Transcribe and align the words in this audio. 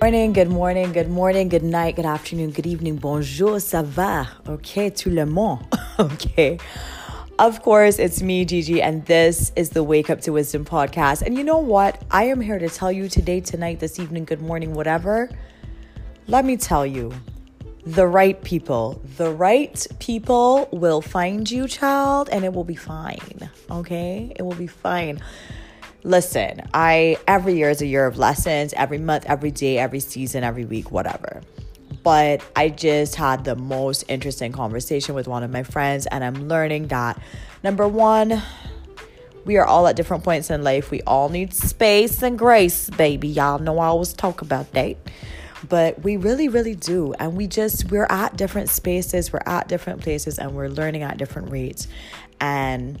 Morning, 0.00 0.32
good 0.32 0.48
morning, 0.48 0.92
good 0.92 1.10
morning, 1.10 1.48
good 1.48 1.64
night, 1.64 1.96
good 1.96 2.06
afternoon, 2.06 2.52
good 2.52 2.68
evening, 2.68 2.94
bonjour, 2.98 3.58
ça 3.58 3.82
va? 3.84 4.28
Okay, 4.46 4.90
tout 4.90 5.10
le 5.10 5.26
monde. 5.26 5.58
okay. 5.98 6.56
Of 7.40 7.62
course, 7.62 7.98
it's 7.98 8.22
me, 8.22 8.44
Gigi, 8.44 8.80
and 8.80 9.04
this 9.06 9.50
is 9.56 9.70
the 9.70 9.82
Wake 9.82 10.08
Up 10.08 10.20
to 10.20 10.32
Wisdom 10.32 10.64
podcast. 10.64 11.22
And 11.22 11.36
you 11.36 11.42
know 11.42 11.58
what? 11.58 12.00
I 12.12 12.26
am 12.26 12.40
here 12.40 12.60
to 12.60 12.68
tell 12.68 12.92
you 12.92 13.08
today, 13.08 13.40
tonight, 13.40 13.80
this 13.80 13.98
evening, 13.98 14.24
good 14.24 14.40
morning, 14.40 14.72
whatever. 14.72 15.28
Let 16.28 16.44
me 16.44 16.56
tell 16.56 16.86
you, 16.86 17.12
the 17.84 18.06
right 18.06 18.40
people, 18.44 19.02
the 19.16 19.32
right 19.32 19.84
people 19.98 20.68
will 20.70 21.00
find 21.00 21.50
you, 21.50 21.66
child, 21.66 22.28
and 22.30 22.44
it 22.44 22.52
will 22.52 22.62
be 22.62 22.76
fine. 22.76 23.50
Okay? 23.68 24.32
It 24.36 24.42
will 24.42 24.54
be 24.54 24.68
fine. 24.68 25.20
Listen, 26.04 26.62
I 26.72 27.16
every 27.26 27.54
year 27.54 27.70
is 27.70 27.82
a 27.82 27.86
year 27.86 28.06
of 28.06 28.18
lessons, 28.18 28.72
every 28.74 28.98
month, 28.98 29.26
every 29.26 29.50
day, 29.50 29.78
every 29.78 30.00
season, 30.00 30.44
every 30.44 30.64
week, 30.64 30.90
whatever. 30.90 31.42
But 32.04 32.42
I 32.54 32.68
just 32.68 33.16
had 33.16 33.44
the 33.44 33.56
most 33.56 34.04
interesting 34.08 34.52
conversation 34.52 35.14
with 35.14 35.26
one 35.26 35.42
of 35.42 35.50
my 35.50 35.64
friends, 35.64 36.06
and 36.06 36.22
I'm 36.22 36.48
learning 36.48 36.88
that 36.88 37.20
number 37.64 37.88
one, 37.88 38.40
we 39.44 39.56
are 39.56 39.64
all 39.64 39.86
at 39.88 39.96
different 39.96 40.22
points 40.22 40.50
in 40.50 40.62
life. 40.62 40.90
We 40.90 41.02
all 41.02 41.30
need 41.30 41.52
space 41.52 42.22
and 42.22 42.38
grace, 42.38 42.90
baby. 42.90 43.28
Y'all 43.28 43.58
know 43.58 43.78
I 43.78 43.86
always 43.86 44.12
talk 44.12 44.42
about 44.42 44.70
that. 44.72 44.96
But 45.68 46.02
we 46.04 46.16
really, 46.16 46.48
really 46.48 46.76
do. 46.76 47.14
And 47.14 47.36
we 47.36 47.48
just, 47.48 47.90
we're 47.90 48.06
at 48.08 48.36
different 48.36 48.68
spaces, 48.68 49.32
we're 49.32 49.42
at 49.44 49.66
different 49.66 50.02
places, 50.02 50.38
and 50.38 50.54
we're 50.54 50.68
learning 50.68 51.02
at 51.02 51.18
different 51.18 51.50
rates. 51.50 51.88
And 52.40 53.00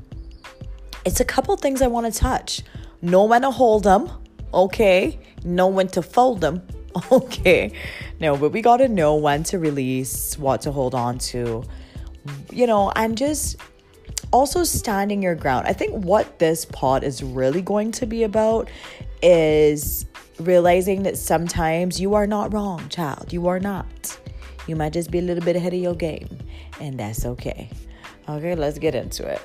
it's 1.04 1.20
a 1.20 1.24
couple 1.24 1.56
things 1.56 1.82
I 1.82 1.86
want 1.86 2.12
to 2.12 2.18
touch 2.18 2.62
know 3.02 3.24
when 3.24 3.42
to 3.42 3.50
hold 3.50 3.84
them, 3.84 4.10
okay? 4.52 5.18
Know 5.44 5.68
when 5.68 5.88
to 5.88 6.02
fold 6.02 6.40
them, 6.40 6.62
okay? 7.12 7.72
No, 8.20 8.36
but 8.36 8.52
we 8.52 8.62
got 8.62 8.78
to 8.78 8.88
know 8.88 9.16
when 9.16 9.42
to 9.44 9.58
release, 9.58 10.38
what 10.38 10.62
to 10.62 10.72
hold 10.72 10.94
on 10.94 11.18
to, 11.18 11.64
you 12.50 12.66
know, 12.66 12.90
and 12.96 13.16
just 13.16 13.56
also 14.32 14.64
standing 14.64 15.22
your 15.22 15.34
ground. 15.34 15.66
I 15.66 15.72
think 15.72 16.04
what 16.04 16.38
this 16.38 16.64
pod 16.64 17.04
is 17.04 17.22
really 17.22 17.62
going 17.62 17.92
to 17.92 18.06
be 18.06 18.24
about 18.24 18.68
is 19.22 20.06
realizing 20.40 21.02
that 21.04 21.16
sometimes 21.16 22.00
you 22.00 22.14
are 22.14 22.26
not 22.26 22.52
wrong, 22.52 22.88
child. 22.88 23.32
You 23.32 23.48
are 23.48 23.60
not. 23.60 24.18
You 24.66 24.76
might 24.76 24.92
just 24.92 25.10
be 25.10 25.18
a 25.18 25.22
little 25.22 25.44
bit 25.44 25.56
ahead 25.56 25.72
of 25.72 25.80
your 25.80 25.94
game, 25.94 26.28
and 26.80 26.98
that's 26.98 27.24
okay. 27.24 27.70
Okay, 28.28 28.54
let's 28.54 28.78
get 28.78 28.94
into 28.94 29.26
it. 29.26 29.40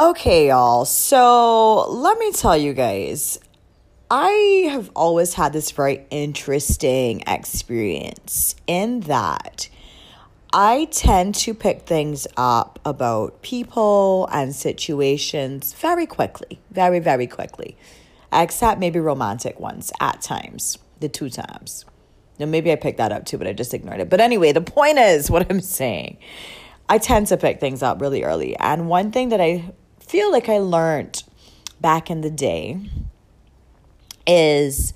Okay, 0.00 0.48
y'all. 0.48 0.86
So 0.86 1.86
let 1.90 2.18
me 2.18 2.32
tell 2.32 2.56
you 2.56 2.72
guys, 2.72 3.38
I 4.10 4.66
have 4.70 4.90
always 4.96 5.34
had 5.34 5.52
this 5.52 5.72
very 5.72 6.06
interesting 6.08 7.22
experience 7.26 8.56
in 8.66 9.00
that 9.00 9.68
I 10.54 10.88
tend 10.90 11.34
to 11.34 11.52
pick 11.52 11.82
things 11.82 12.26
up 12.38 12.78
about 12.82 13.42
people 13.42 14.26
and 14.32 14.54
situations 14.54 15.74
very 15.74 16.06
quickly, 16.06 16.58
very, 16.70 16.98
very 16.98 17.26
quickly, 17.26 17.76
except 18.32 18.80
maybe 18.80 19.00
romantic 19.00 19.60
ones 19.60 19.92
at 20.00 20.22
times, 20.22 20.78
the 21.00 21.10
two 21.10 21.28
times. 21.28 21.84
Now, 22.38 22.46
maybe 22.46 22.72
I 22.72 22.76
picked 22.76 22.96
that 22.96 23.12
up 23.12 23.26
too, 23.26 23.36
but 23.36 23.46
I 23.46 23.52
just 23.52 23.74
ignored 23.74 24.00
it. 24.00 24.08
But 24.08 24.22
anyway, 24.22 24.52
the 24.52 24.62
point 24.62 24.96
is 24.96 25.30
what 25.30 25.50
I'm 25.50 25.60
saying. 25.60 26.16
I 26.88 26.96
tend 26.96 27.26
to 27.28 27.36
pick 27.36 27.60
things 27.60 27.82
up 27.84 28.00
really 28.00 28.24
early. 28.24 28.56
And 28.56 28.88
one 28.88 29.12
thing 29.12 29.28
that 29.28 29.42
I 29.42 29.72
feel 30.10 30.32
like 30.32 30.48
I 30.48 30.58
learned 30.58 31.22
back 31.80 32.10
in 32.10 32.20
the 32.20 32.30
day 32.30 32.80
is 34.26 34.92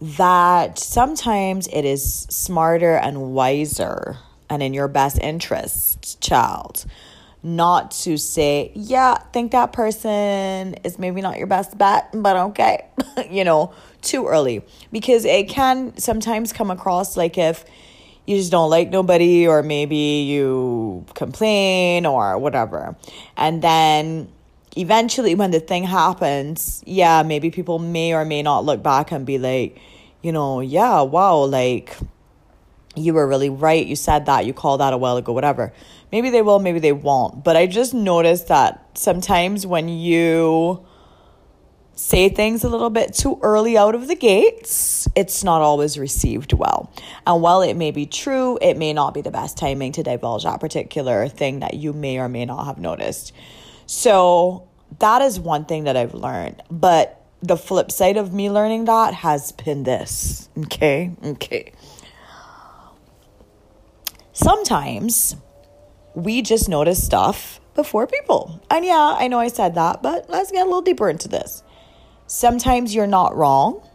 that 0.00 0.78
sometimes 0.78 1.68
it 1.70 1.84
is 1.84 2.22
smarter 2.30 2.96
and 2.96 3.34
wiser 3.34 4.16
and 4.48 4.62
in 4.62 4.72
your 4.72 4.88
best 4.88 5.18
interest, 5.18 6.18
child, 6.22 6.86
not 7.42 7.90
to 7.90 8.16
say, 8.16 8.72
yeah, 8.74 9.18
think 9.34 9.52
that 9.52 9.74
person 9.74 10.76
is 10.82 10.98
maybe 10.98 11.20
not 11.20 11.36
your 11.36 11.46
best 11.46 11.76
bet, 11.76 12.08
but 12.14 12.34
okay, 12.34 12.86
you 13.30 13.44
know, 13.44 13.74
too 14.00 14.26
early. 14.26 14.62
Because 14.90 15.26
it 15.26 15.50
can 15.50 15.94
sometimes 15.98 16.54
come 16.54 16.70
across 16.70 17.18
like 17.18 17.36
if 17.36 17.66
you 18.32 18.38
just 18.38 18.50
don't 18.50 18.70
like 18.70 18.90
nobody, 18.90 19.46
or 19.46 19.62
maybe 19.62 20.24
you 20.26 21.04
complain 21.14 22.06
or 22.06 22.38
whatever. 22.38 22.96
And 23.36 23.62
then 23.62 24.28
eventually, 24.76 25.34
when 25.34 25.50
the 25.50 25.60
thing 25.60 25.84
happens, 25.84 26.82
yeah, 26.86 27.22
maybe 27.22 27.50
people 27.50 27.78
may 27.78 28.14
or 28.14 28.24
may 28.24 28.42
not 28.42 28.64
look 28.64 28.82
back 28.82 29.12
and 29.12 29.24
be 29.24 29.38
like, 29.38 29.78
you 30.22 30.32
know, 30.32 30.60
yeah, 30.60 31.02
wow, 31.02 31.44
like 31.44 31.96
you 32.94 33.14
were 33.14 33.26
really 33.26 33.50
right. 33.50 33.86
You 33.86 33.96
said 33.96 34.26
that, 34.26 34.46
you 34.46 34.52
called 34.52 34.80
that 34.80 34.92
a 34.92 34.96
while 34.96 35.16
ago, 35.16 35.32
whatever. 35.32 35.72
Maybe 36.10 36.30
they 36.30 36.42
will, 36.42 36.58
maybe 36.58 36.78
they 36.78 36.92
won't. 36.92 37.42
But 37.42 37.56
I 37.56 37.66
just 37.66 37.94
noticed 37.94 38.48
that 38.48 38.86
sometimes 38.94 39.66
when 39.66 39.88
you 39.88 40.84
say 41.94 42.28
things 42.28 42.64
a 42.64 42.68
little 42.68 42.90
bit 42.90 43.14
too 43.14 43.38
early 43.42 43.76
out 43.76 43.94
of 43.94 44.08
the 44.08 44.14
gates, 44.14 45.06
it's 45.14 45.44
not 45.44 45.62
always 45.62 45.98
received 45.98 46.52
well. 46.52 46.92
And 47.26 47.42
while 47.42 47.62
it 47.62 47.74
may 47.74 47.90
be 47.90 48.06
true, 48.06 48.58
it 48.60 48.76
may 48.76 48.92
not 48.92 49.14
be 49.14 49.20
the 49.20 49.30
best 49.30 49.58
timing 49.58 49.92
to 49.92 50.02
divulge 50.02 50.44
that 50.44 50.60
particular 50.60 51.28
thing 51.28 51.60
that 51.60 51.74
you 51.74 51.92
may 51.92 52.18
or 52.18 52.28
may 52.28 52.44
not 52.44 52.64
have 52.64 52.78
noticed. 52.78 53.32
So 53.86 54.68
that 54.98 55.22
is 55.22 55.38
one 55.38 55.64
thing 55.64 55.84
that 55.84 55.96
I've 55.96 56.14
learned. 56.14 56.62
But 56.70 57.22
the 57.42 57.56
flip 57.56 57.90
side 57.90 58.16
of 58.16 58.32
me 58.32 58.50
learning 58.50 58.86
that 58.86 59.14
has 59.14 59.52
been 59.52 59.82
this. 59.82 60.48
Okay? 60.56 61.12
Okay. 61.24 61.72
Sometimes 64.32 65.36
we 66.14 66.42
just 66.42 66.68
notice 66.68 67.04
stuff 67.04 67.60
before 67.74 68.06
people. 68.06 68.60
And 68.70 68.84
yeah, 68.84 69.16
I 69.18 69.28
know 69.28 69.38
I 69.38 69.48
said 69.48 69.74
that, 69.74 70.02
but 70.02 70.28
let's 70.28 70.50
get 70.50 70.62
a 70.62 70.64
little 70.64 70.82
deeper 70.82 71.08
into 71.08 71.28
this. 71.28 71.62
Sometimes 72.34 72.94
you're 72.94 73.06
not 73.06 73.36
wrong. 73.36 73.86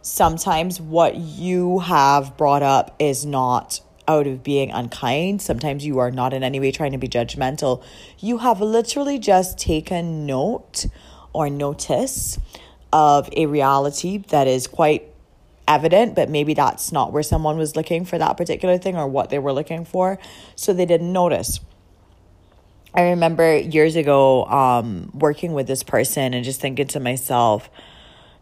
Sometimes 0.00 0.80
what 0.80 1.16
you 1.16 1.80
have 1.80 2.34
brought 2.38 2.62
up 2.62 2.96
is 2.98 3.26
not 3.26 3.82
out 4.08 4.26
of 4.26 4.42
being 4.42 4.70
unkind. 4.70 5.42
Sometimes 5.42 5.84
you 5.84 5.98
are 5.98 6.10
not 6.10 6.32
in 6.32 6.42
any 6.42 6.60
way 6.60 6.72
trying 6.72 6.92
to 6.92 6.98
be 6.98 7.08
judgmental. 7.08 7.84
You 8.20 8.38
have 8.38 8.62
literally 8.62 9.18
just 9.18 9.58
taken 9.58 10.24
note 10.24 10.86
or 11.34 11.50
notice 11.50 12.38
of 12.90 13.28
a 13.36 13.44
reality 13.44 14.16
that 14.28 14.46
is 14.46 14.66
quite 14.66 15.12
evident, 15.68 16.14
but 16.14 16.30
maybe 16.30 16.54
that's 16.54 16.90
not 16.90 17.12
where 17.12 17.22
someone 17.22 17.58
was 17.58 17.76
looking 17.76 18.06
for 18.06 18.16
that 18.16 18.38
particular 18.38 18.78
thing 18.78 18.96
or 18.96 19.06
what 19.06 19.28
they 19.28 19.38
were 19.38 19.52
looking 19.52 19.84
for. 19.84 20.18
So 20.56 20.72
they 20.72 20.86
didn't 20.86 21.12
notice. 21.12 21.60
I 22.94 23.10
remember 23.10 23.58
years 23.58 23.96
ago 23.96 24.44
um, 24.46 25.10
working 25.12 25.52
with 25.52 25.66
this 25.66 25.82
person 25.82 26.34
and 26.34 26.44
just 26.44 26.60
thinking 26.60 26.86
to 26.88 27.00
myself, 27.00 27.68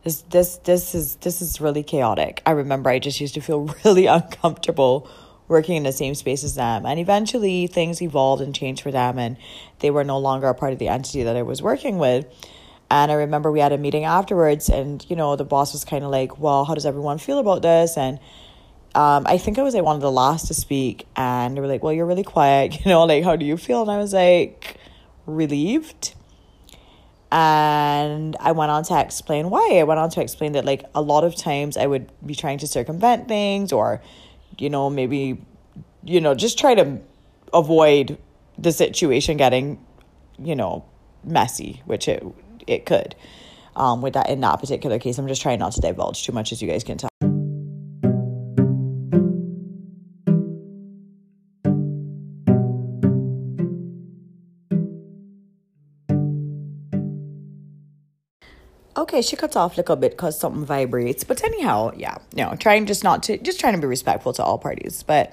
this 0.05 0.23
this 0.31 0.59
this 0.59 0.95
is 0.95 1.17
this 1.17 1.43
is 1.43 1.61
really 1.61 1.83
chaotic. 1.83 2.43
I 2.47 2.53
remember 2.53 2.89
I 2.91 3.01
just 3.01 3.21
used 3.21 3.35
to 3.35 3.41
feel 3.41 3.75
really 3.85 4.07
uncomfortable 4.07 5.09
working 5.49 5.77
in 5.77 5.83
the 5.83 5.93
same 5.93 6.15
space 6.15 6.45
as 6.45 6.55
them. 6.55 6.87
And 6.87 6.99
eventually 6.99 7.67
things 7.67 8.01
evolved 8.03 8.43
and 8.43 8.55
changed 8.55 8.83
for 8.83 8.91
them 8.91 9.19
and 9.19 9.37
they 9.79 9.91
were 9.91 10.05
no 10.05 10.19
longer 10.19 10.49
a 10.49 10.55
part 10.55 10.73
of 10.73 10.79
the 10.79 10.89
entity 10.89 11.23
that 11.23 11.37
I 11.37 11.43
was 11.43 11.63
working 11.63 11.99
with. 11.99 12.27
And 12.91 13.11
I 13.11 13.15
remember 13.15 13.51
we 13.51 13.61
had 13.61 13.73
a 13.73 13.79
meeting 13.79 14.05
afterwards 14.05 14.69
and 14.69 15.05
you 15.09 15.17
know 15.17 15.35
the 15.35 15.45
boss 15.45 15.73
was 15.73 15.85
kind 15.85 16.05
of 16.05 16.11
like, 16.11 16.39
"Well, 16.39 16.65
how 16.65 16.75
does 16.75 16.87
everyone 16.87 17.19
feel 17.19 17.39
about 17.39 17.63
this?" 17.63 17.97
and 17.97 18.21
um, 18.97 19.27
I 19.27 19.37
think 19.37 19.59
I 19.59 19.63
was 19.63 19.75
like 19.75 19.85
one 19.85 19.97
of 19.97 20.03
the 20.03 20.11
last 20.11 20.47
to 20.47 20.55
speak, 20.55 21.07
and 21.17 21.55
they 21.55 21.61
were 21.61 21.67
like, 21.67 21.83
"Well, 21.83 21.93
you're 21.93 22.07
really 22.07 22.25
quiet, 22.25 22.81
you 22.85 22.91
know, 22.91 23.05
like 23.05 23.25
how 23.25 23.37
do 23.37 23.45
you 23.45 23.59
feel?" 23.59 23.83
And 23.83 23.91
I 23.91 23.99
was 23.99 24.15
like, 24.15 24.79
relieved. 25.27 26.15
And 27.31 28.37
I 28.41 28.53
went 28.53 28.71
on 28.71 28.85
to 28.85 28.99
explain 28.99 29.51
why. 29.51 29.79
I 29.79 29.83
went 29.83 30.01
on 30.01 30.09
to 30.11 30.23
explain 30.23 30.53
that 30.53 30.65
like 30.65 30.85
a 30.95 31.03
lot 31.03 31.25
of 31.25 31.37
times 31.37 31.77
I 31.77 31.87
would 31.87 32.11
be 32.25 32.35
trying 32.35 32.57
to 32.59 32.67
circumvent 32.67 33.29
things, 33.29 33.71
or 33.71 34.01
you 34.59 34.71
know, 34.71 34.89
maybe 34.89 35.43
you 36.03 36.21
know, 36.23 36.35
just 36.35 36.59
try 36.59 36.75
to 36.75 36.99
avoid 37.53 38.17
the 38.57 38.73
situation 38.73 39.37
getting, 39.37 39.85
you 40.39 40.57
know, 40.57 40.87
messy, 41.23 41.83
which 41.85 42.09
it 42.09 42.25
it 42.67 42.87
could. 42.87 43.15
Um, 43.75 44.01
with 44.01 44.15
that 44.15 44.31
in 44.31 44.41
that 44.41 44.57
particular 44.59 44.99
case, 44.99 45.19
I'm 45.19 45.29
just 45.29 45.43
trying 45.43 45.59
not 45.59 45.73
to 45.73 45.83
divulge 45.83 46.25
too 46.25 46.33
much, 46.33 46.51
as 46.53 46.63
you 46.63 46.69
guys 46.69 46.83
can 46.83 46.97
tell. 46.97 47.11
Okay, 59.17 59.27
she 59.27 59.37
cuts 59.37 59.57
off 59.57 59.75
a 59.75 59.77
little 59.79 59.97
bit 59.97 60.13
because 60.13 60.39
something 60.39 60.65
vibrates. 60.65 61.25
But 61.25 61.43
anyhow, 61.43 61.93
yeah, 61.97 62.19
no, 62.35 62.55
trying 62.59 62.87
just 62.87 63.03
not 63.03 63.23
to, 63.25 63.39
just 63.39 63.59
trying 63.59 63.75
to 63.75 63.81
be 63.81 63.87
respectful 63.87 64.33
to 64.35 64.43
all 64.43 64.59
parties. 64.59 65.03
But 65.03 65.33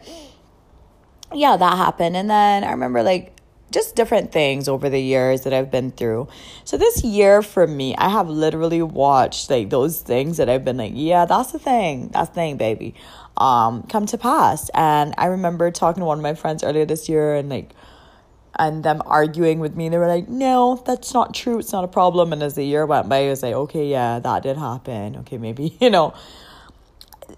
yeah, 1.34 1.58
that 1.58 1.78
happened. 1.78 2.16
And 2.16 2.30
then 2.30 2.64
I 2.64 2.72
remember 2.72 3.04
like 3.04 3.36
just 3.72 3.96
different 3.96 4.32
things 4.32 4.70
over 4.70 4.90
the 4.90 5.02
years 5.02 5.42
that 5.42 5.54
I've 5.54 5.72
been 5.72 5.92
through. 5.92 6.30
So 6.64 6.78
this 6.78 7.04
year 7.04 7.42
for 7.42 7.68
me, 7.68 7.96
I 7.98 8.08
have 8.10 8.30
literally 8.30 8.82
watched 8.82 9.50
like 9.50 9.70
those 9.70 10.02
things 10.02 10.38
that 10.38 10.48
I've 10.48 10.64
been 10.64 10.78
like, 10.78 10.94
yeah, 10.96 11.26
that's 11.26 11.52
the 11.52 11.60
thing. 11.60 12.10
That's 12.14 12.30
the 12.30 12.36
thing, 12.36 12.58
baby. 12.58 12.96
Um, 13.36 13.84
come 13.84 14.06
to 14.08 14.18
pass. 14.18 14.70
And 14.74 15.14
I 15.18 15.26
remember 15.26 15.72
talking 15.72 16.02
to 16.02 16.06
one 16.06 16.20
of 16.20 16.24
my 16.24 16.36
friends 16.36 16.64
earlier 16.64 16.86
this 16.86 17.10
year 17.10 17.36
and 17.36 17.50
like 17.50 17.72
and 18.58 18.84
them 18.84 19.02
arguing 19.06 19.60
with 19.60 19.76
me. 19.76 19.90
They 19.90 19.98
were 19.98 20.08
like, 20.08 20.30
no, 20.30 20.82
that's 20.86 21.14
not 21.14 21.34
true. 21.34 21.60
It's 21.60 21.72
not 21.72 21.84
a 21.84 21.88
problem. 21.88 22.34
And 22.34 22.44
as 22.44 22.56
the 22.56 22.64
year 22.64 22.86
went 22.86 23.10
by, 23.10 23.26
I 23.26 23.30
was 23.30 23.42
like, 23.42 23.54
okay, 23.54 23.88
yeah, 23.88 24.20
that 24.20 24.44
did 24.44 24.58
happen. 24.58 25.18
Okay, 25.18 25.38
maybe, 25.38 25.76
you 25.82 25.90
know. 25.90 26.14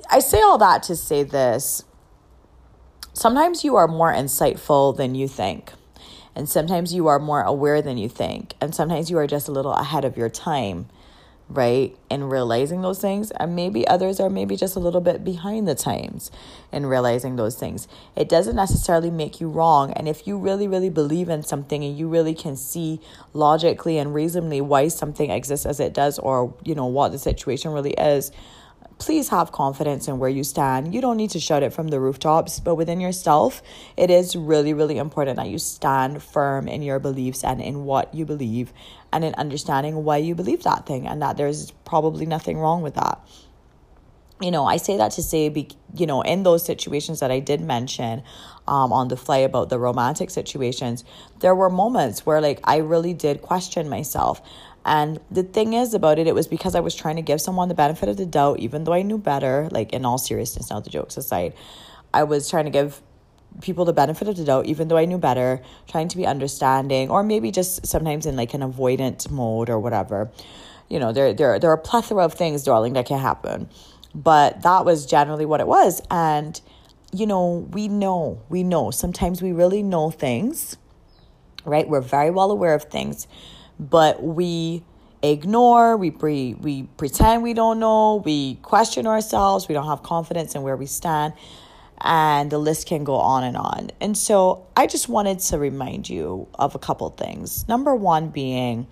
I 0.10 0.20
say 0.20 0.42
all 0.42 0.58
that 0.58 0.84
to 0.84 0.96
say 0.96 1.24
this. 1.24 1.84
Sometimes 3.14 3.64
you 3.64 3.76
are 3.76 3.88
more 3.88 4.12
insightful 4.12 4.96
than 4.96 5.16
you 5.16 5.28
think. 5.28 5.72
And 6.36 6.50
sometimes 6.50 6.94
you 6.94 7.08
are 7.08 7.18
more 7.18 7.42
aware 7.42 7.82
than 7.82 7.98
you 7.98 8.10
think. 8.10 8.56
And 8.60 8.76
sometimes 8.76 9.10
you 9.10 9.18
are 9.18 9.28
just 9.28 9.48
a 9.48 9.52
little 9.52 9.72
ahead 9.72 10.04
of 10.04 10.18
your 10.18 10.30
time 10.30 10.88
right? 11.50 11.96
In 12.10 12.24
realizing 12.24 12.82
those 12.82 13.00
things. 13.00 13.32
And 13.32 13.56
maybe 13.56 13.88
others 13.88 14.20
are 14.20 14.30
maybe 14.30 14.56
just 14.56 14.76
a 14.76 14.80
little 14.80 15.02
bit 15.02 15.24
behind 15.24 15.68
the 15.68 15.76
times 15.76 16.32
in 16.72 16.86
realizing 16.86 17.36
those 17.36 17.56
things. 17.56 17.88
It 18.16 18.28
doesn't 18.28 18.56
necessarily 18.56 19.12
make 19.12 19.40
you 19.40 19.50
wrong. 19.50 19.92
And 19.94 20.08
if 20.08 20.28
you 20.28 20.38
really, 20.38 20.68
really 20.68 20.90
believe 20.90 21.30
in 21.30 21.44
something 21.44 21.84
and 21.84 21.98
you 21.98 22.08
really 22.08 22.34
can 22.34 22.56
see 22.56 23.00
logically 23.34 23.98
and 23.98 24.14
reasonably 24.14 24.62
why 24.62 24.88
something 24.88 25.30
exists 25.30 25.66
as 25.66 25.80
it 25.80 25.94
does 25.94 26.20
or, 26.20 26.54
you 26.64 26.76
know, 26.76 26.88
what 26.88 27.12
the 27.12 27.20
situation 27.20 27.72
really 27.72 27.94
is, 27.94 28.32
please 28.98 29.30
have 29.30 29.52
confidence 29.52 30.08
in 30.08 30.20
where 30.20 30.30
you 30.30 30.44
stand. 30.44 30.94
You 30.94 31.02
don't 31.02 31.18
need 31.18 31.32
to 31.32 31.40
shout 31.40 31.64
it 31.64 31.74
from 31.74 31.90
the 31.90 32.00
rooftops, 32.00 32.60
but 32.60 32.76
within 32.76 33.02
yourself, 33.02 33.62
it 33.98 34.10
is 34.10 34.36
really, 34.36 34.74
really 34.74 34.98
important 34.98 35.38
that 35.38 35.48
you 35.48 35.60
stand 35.60 36.24
firm 36.24 36.68
in 36.68 36.82
your 36.82 37.00
beliefs 37.00 37.44
and 37.44 37.62
in 37.62 37.86
what 37.86 38.14
you 38.14 38.26
believe 38.26 38.72
and 39.12 39.24
in 39.24 39.34
understanding 39.36 40.04
why 40.04 40.18
you 40.18 40.36
believe 40.36 40.64
that 40.64 40.86
thing 40.86 41.08
and 41.08 41.22
that 41.22 41.38
there's 41.38 41.72
probably 41.84 42.26
nothing 42.26 42.58
wrong 42.58 42.82
with 42.82 42.96
that. 42.96 43.20
You 44.42 44.52
know, 44.52 44.66
I 44.66 44.78
say 44.78 44.98
that 44.98 45.12
to 45.14 45.24
say, 45.24 45.48
be, 45.48 45.70
you 45.96 46.06
know, 46.06 46.22
in 46.22 46.44
those 46.44 46.66
situations 46.66 47.22
that 47.22 47.32
I 47.32 47.40
did 47.40 47.62
mention 47.62 48.22
um, 48.68 48.92
on 48.92 49.08
the 49.08 49.16
fly 49.16 49.38
about 49.38 49.70
the 49.70 49.80
romantic 49.80 50.30
situations, 50.30 51.06
there 51.40 51.56
were 51.56 51.70
moments 51.70 52.26
where, 52.26 52.42
like, 52.42 52.60
I 52.66 52.78
really 52.78 53.14
did 53.14 53.42
question 53.42 53.88
myself. 53.88 54.42
And 54.86 55.20
the 55.32 55.42
thing 55.42 55.74
is 55.74 55.96
about 55.96 56.20
it, 56.20 56.28
it 56.28 56.36
was 56.36 56.48
because 56.48 56.76
I 56.76 56.80
was 56.80 56.94
trying 56.94 57.16
to 57.16 57.24
give 57.24 57.42
someone 57.42 57.70
the 57.70 57.76
benefit 57.76 58.08
of 58.08 58.18
the 58.18 58.26
doubt, 58.26 58.60
even 58.60 58.84
though 58.84 58.94
I 58.94 59.02
knew 59.02 59.18
better, 59.18 59.68
like 59.72 59.92
in 59.94 60.06
all 60.06 60.20
seriousness, 60.20 60.70
now 60.70 60.80
the 60.80 60.92
jokes 60.92 61.18
aside. 61.18 61.54
I 62.14 62.24
was 62.24 62.48
trying 62.48 62.66
to 62.66 62.72
give 62.72 63.02
people 63.62 63.86
the 63.86 63.94
benefit 63.94 64.28
of 64.28 64.38
the 64.38 64.44
doubt, 64.44 64.68
even 64.68 64.88
though 64.88 64.98
I 64.98 65.06
knew 65.06 65.18
better, 65.18 65.62
trying 65.88 66.08
to 66.10 66.18
be 66.18 66.28
understanding, 66.28 67.10
or 67.10 67.24
maybe 67.24 67.50
just 67.50 67.88
sometimes 67.88 68.28
in 68.28 68.36
like 68.36 68.54
an 68.54 68.62
avoidant 68.62 69.30
mode 69.32 69.72
or 69.72 69.80
whatever. 69.80 70.30
You 70.88 71.00
know, 71.00 71.12
there, 71.12 71.34
there, 71.34 71.58
there 71.58 71.72
are 71.72 71.76
a 71.76 71.82
plethora 71.82 72.24
of 72.24 72.36
things, 72.36 72.64
darling, 72.64 72.94
that 72.94 73.08
can 73.08 73.18
happen. 73.18 73.70
But 74.14 74.62
that 74.62 74.86
was 74.86 75.08
generally 75.08 75.48
what 75.48 75.62
it 75.62 75.68
was. 75.68 76.00
And, 76.12 76.62
you 77.12 77.26
know, 77.26 77.68
we 77.72 77.88
know, 77.88 78.40
we 78.50 78.62
know. 78.62 78.92
Sometimes 78.92 79.42
we 79.42 79.52
really 79.52 79.82
know 79.82 80.12
things, 80.12 80.78
right? 81.66 81.90
We're 81.90 82.02
very 82.02 82.30
well 82.30 82.52
aware 82.52 82.76
of 82.76 82.84
things 82.84 83.26
but 83.80 84.24
we 84.24 84.83
ignore, 85.24 85.98
we 85.98 86.12
pre- 86.12 86.54
we 86.56 86.83
pretend 86.98 87.44
we 87.44 87.54
don't 87.54 87.80
know, 87.80 88.22
we 88.25 88.56
question 88.56 89.07
ourselves, 89.07 89.68
we 89.68 89.74
don't 89.74 89.88
have 89.88 90.04
confidence 90.04 90.56
in 90.56 90.62
where 90.62 90.75
we 90.75 90.86
stand, 90.86 91.33
and 92.01 92.51
the 92.51 92.57
list 92.57 92.88
can 92.88 93.04
go 93.04 93.16
on 93.16 93.44
and 93.44 93.57
on. 93.57 93.92
And 94.00 94.18
so 94.18 94.68
I 94.75 94.88
just 94.88 95.10
wanted 95.10 95.39
to 95.39 95.57
remind 95.57 96.10
you 96.10 96.48
of 96.56 96.75
a 96.75 96.80
couple 96.80 97.10
things. 97.10 97.68
Number 97.68 97.95
one 97.95 98.30
being 98.30 98.88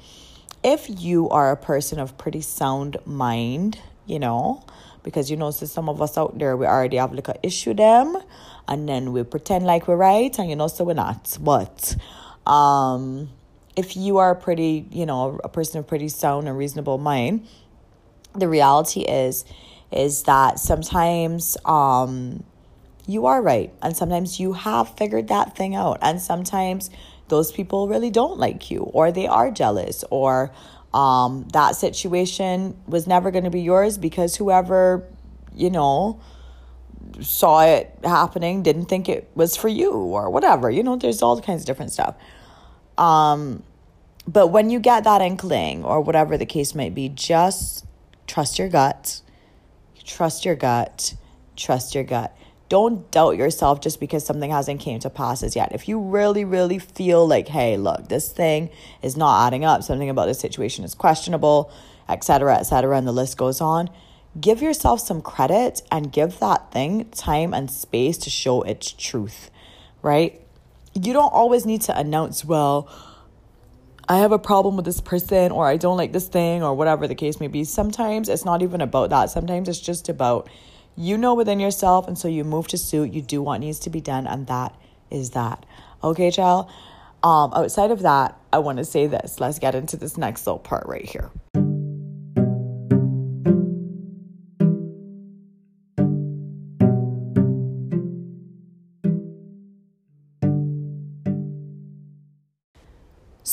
if 0.64 0.86
you 0.88 1.30
are 1.30 1.52
a 1.52 1.58
person 1.58 2.00
of 2.00 2.18
pretty 2.18 2.42
sound 2.42 2.98
mind, 3.06 3.80
you 4.06 4.18
know, 4.18 4.64
because 5.04 5.30
you 5.30 5.36
know, 5.36 5.52
so 5.52 5.66
some 5.66 5.90
of 5.90 6.02
us 6.02 6.18
out 6.18 6.40
there 6.40 6.56
we 6.56 6.66
already 6.66 6.98
have 6.98 7.14
like 7.14 7.28
a 7.28 7.36
issue 7.44 7.74
them 7.74 8.18
and 8.68 8.88
then 8.88 9.12
we 9.12 9.24
pretend 9.24 9.66
like 9.66 9.88
we're 9.88 9.98
right 9.98 10.38
and 10.40 10.50
you 10.50 10.56
know 10.56 10.68
so 10.68 10.84
we're 10.84 10.94
not. 10.94 11.38
But 11.42 11.96
um 12.48 13.30
if 13.76 13.98
you 13.98 14.18
are 14.18 14.36
pretty, 14.36 14.88
you 14.92 15.06
know, 15.06 15.40
a 15.44 15.50
person 15.50 15.80
of 15.80 15.88
pretty 15.88 16.10
sound 16.10 16.48
and 16.48 16.58
reasonable 16.58 16.98
mind, 16.98 17.48
the 18.36 18.48
reality 18.48 19.02
is 19.02 19.46
is 19.92 20.24
that 20.24 20.60
sometimes 20.60 21.56
um 21.66 22.44
you 23.06 23.26
are 23.26 23.42
right 23.42 23.72
and 23.82 23.96
sometimes 23.96 24.40
you 24.40 24.54
have 24.54 24.90
figured 24.98 25.28
that 25.28 25.56
thing 25.56 25.76
out 25.76 25.98
and 26.02 26.22
sometimes 26.22 26.90
those 27.28 27.52
people 27.52 27.88
really 27.88 28.10
don't 28.10 28.40
like 28.40 28.72
you 28.72 28.80
or 28.80 29.12
they 29.12 29.28
are 29.28 29.52
jealous 29.52 30.04
or 30.10 30.52
um 30.94 31.48
that 31.54 31.76
situation 31.76 32.76
was 32.88 33.06
never 33.06 33.30
going 33.30 33.44
to 33.44 33.50
be 33.52 33.62
yours 33.62 33.98
because 33.98 34.36
whoever 34.36 35.08
you 35.54 35.70
know 35.70 36.20
saw 37.22 37.64
it 37.64 37.94
happening 38.04 38.64
didn't 38.64 38.86
think 38.86 39.08
it 39.08 39.30
was 39.36 39.56
for 39.56 39.68
you 39.68 39.92
or 39.92 40.30
whatever 40.30 40.72
you 40.72 40.82
know 40.82 40.96
there's 40.96 41.22
all 41.22 41.40
kinds 41.40 41.62
of 41.62 41.68
different 41.68 41.92
stuff 41.92 42.16
um, 42.98 43.64
but 44.28 44.48
when 44.48 44.70
you 44.70 44.80
get 44.80 45.04
that 45.04 45.22
inkling 45.22 45.84
or 45.84 46.02
whatever 46.02 46.38
the 46.38 46.46
case 46.46 46.74
might 46.76 46.96
be, 46.96 47.10
just 47.10 47.86
trust 48.28 48.58
your 48.58 48.70
gut. 48.70 49.22
Trust 50.04 50.46
your 50.46 50.56
gut. 50.56 51.16
Trust 51.56 51.96
your 51.96 52.04
gut. 52.04 52.36
Don't 52.70 53.12
doubt 53.12 53.38
yourself 53.38 53.82
just 53.82 54.00
because 54.00 54.26
something 54.26 54.50
hasn't 54.50 54.80
came 54.80 55.00
to 55.00 55.10
pass 55.10 55.44
as 55.44 55.56
yet. 55.56 55.74
If 55.74 55.88
you 55.88 56.00
really, 56.00 56.44
really 56.44 56.80
feel 56.80 57.28
like, 57.28 57.50
hey, 57.50 57.78
look, 57.78 58.08
this 58.08 58.32
thing 58.32 58.70
is 59.02 59.16
not 59.16 59.46
adding 59.46 59.64
up, 59.64 59.84
something 59.84 60.10
about 60.10 60.26
this 60.26 60.40
situation 60.40 60.84
is 60.84 60.96
questionable, 60.96 61.72
etc., 62.10 62.56
etc., 62.56 62.98
and 62.98 63.06
the 63.06 63.12
list 63.12 63.38
goes 63.38 63.62
on, 63.62 63.90
give 64.40 64.62
yourself 64.62 65.02
some 65.02 65.22
credit 65.22 65.84
and 65.92 66.12
give 66.12 66.40
that 66.40 66.72
thing 66.72 67.10
time 67.12 67.54
and 67.54 67.70
space 67.70 68.18
to 68.20 68.30
show 68.30 68.64
its 68.64 68.92
truth, 68.92 69.52
right? 70.02 70.43
You 70.94 71.14
don't 71.14 71.34
always 71.34 71.66
need 71.66 71.82
to 71.84 71.98
announce, 71.98 72.46
well, 72.46 72.90
I 74.08 74.18
have 74.18 74.32
a 74.32 74.40
problem 74.40 74.76
with 74.76 74.86
this 74.86 75.00
person 75.00 75.52
or 75.52 75.66
I 75.68 75.78
don't 75.78 75.98
like 75.98 76.12
this 76.12 76.28
thing 76.28 76.62
or 76.62 76.74
whatever 76.74 77.08
the 77.08 77.16
case 77.16 77.40
may 77.40 77.48
be. 77.48 77.64
Sometimes 77.64 78.28
it's 78.28 78.44
not 78.44 78.62
even 78.62 78.82
about 78.82 79.10
that. 79.12 79.30
Sometimes 79.30 79.70
it's 79.70 79.80
just 79.80 80.10
about 80.10 80.50
you 80.96 81.18
know 81.18 81.34
within 81.34 81.60
yourself 81.60 82.08
and 82.08 82.18
so 82.18 82.28
you 82.28 82.44
move 82.44 82.68
to 82.68 82.78
suit, 82.78 83.14
you 83.14 83.22
do 83.22 83.42
what 83.42 83.60
needs 83.60 83.80
to 83.80 83.90
be 83.90 84.02
done 84.02 84.28
and 84.28 84.48
that 84.48 84.76
is 85.10 85.32
that. 85.32 85.66
Okay, 86.04 86.32
child. 86.32 86.70
Um 87.24 87.54
outside 87.54 87.92
of 87.92 88.02
that, 88.02 88.38
I 88.52 88.60
want 88.60 88.80
to 88.80 88.86
say 88.86 89.08
this. 89.08 89.40
Let's 89.40 89.58
get 89.58 89.74
into 89.74 89.96
this 89.96 90.18
next 90.18 90.46
little 90.46 90.60
part 90.60 90.86
right 90.86 91.06
here. 91.06 91.32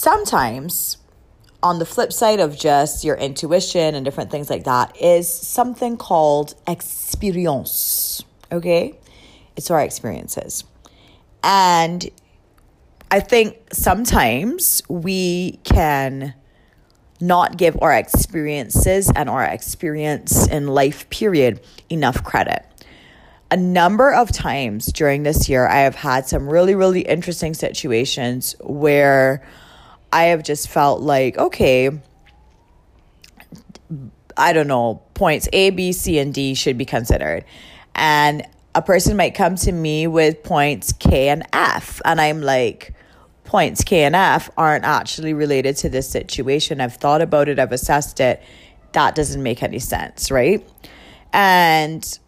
Sometimes 0.00 0.97
on 1.62 1.78
the 1.78 1.85
flip 1.85 2.11
side 2.11 2.40
of 2.40 2.59
just 2.59 3.04
your 3.04 3.16
intuition 3.16 3.95
and 3.95 4.02
different 4.02 4.30
things 4.30 4.49
like 4.49 4.64
that 4.64 4.97
is 4.99 5.28
something 5.30 5.99
called 5.99 6.54
experience. 6.66 8.25
Okay? 8.50 8.99
It's 9.57 9.71
our 9.71 9.83
experiences. 9.83 10.64
And 11.45 12.09
I 13.11 13.21
think 13.21 13.59
sometimes 13.75 14.80
we 14.88 15.61
can 15.64 16.33
not 17.21 17.59
give 17.59 17.76
our 17.83 17.92
experiences 17.92 19.12
and 19.14 19.28
our 19.28 19.45
experience 19.45 20.47
in 20.47 20.69
life, 20.69 21.11
period, 21.11 21.61
enough 21.90 22.25
credit. 22.25 22.64
A 23.50 23.57
number 23.59 24.14
of 24.14 24.33
times 24.33 24.87
during 24.87 25.25
this 25.25 25.47
year, 25.47 25.69
I 25.69 25.80
have 25.80 25.97
had 25.97 26.26
some 26.26 26.49
really, 26.49 26.75
really 26.75 27.02
interesting 27.02 27.52
situations 27.52 28.54
where 28.61 29.42
I 30.12 30.25
have 30.25 30.43
just 30.43 30.69
felt 30.69 31.00
like, 31.00 31.38
okay, 31.38 31.90
I 34.37 34.52
don't 34.52 34.69
know, 34.69 35.02
points 35.14 35.49
A, 35.52 35.71
B, 35.71 35.93
C, 35.93 36.19
and 36.19 36.33
D 36.33 36.55
should 36.55 36.79
be 36.79 36.85
considered. 36.85 37.45
And 37.95 38.47
a 38.75 38.83
person 38.83 39.17
might 39.17 39.35
come 39.35 39.57
to 39.57 39.73
me 39.73 40.07
with 40.07 40.43
points 40.43 40.93
K 40.93 41.29
and 41.29 41.47
F. 41.52 42.00
And 42.05 42.21
I'm 42.21 42.40
like, 42.40 42.95
points 43.45 43.85
K 43.85 44.05
and 44.05 44.17
F 44.17 44.50
aren't 44.57 44.85
actually 44.85 45.35
related 45.35 45.76
to 45.79 45.88
this 45.88 46.09
situation. 46.09 46.81
I've 46.81 46.95
thought 46.95 47.23
about 47.23 47.49
it, 47.49 47.59
I've 47.59 47.73
assessed 47.73 48.21
it. 48.21 48.43
That 48.93 49.14
doesn't 49.14 49.43
make 49.43 49.62
any 49.62 49.79
sense, 49.79 50.31
right? 50.31 50.67
And 51.33 52.19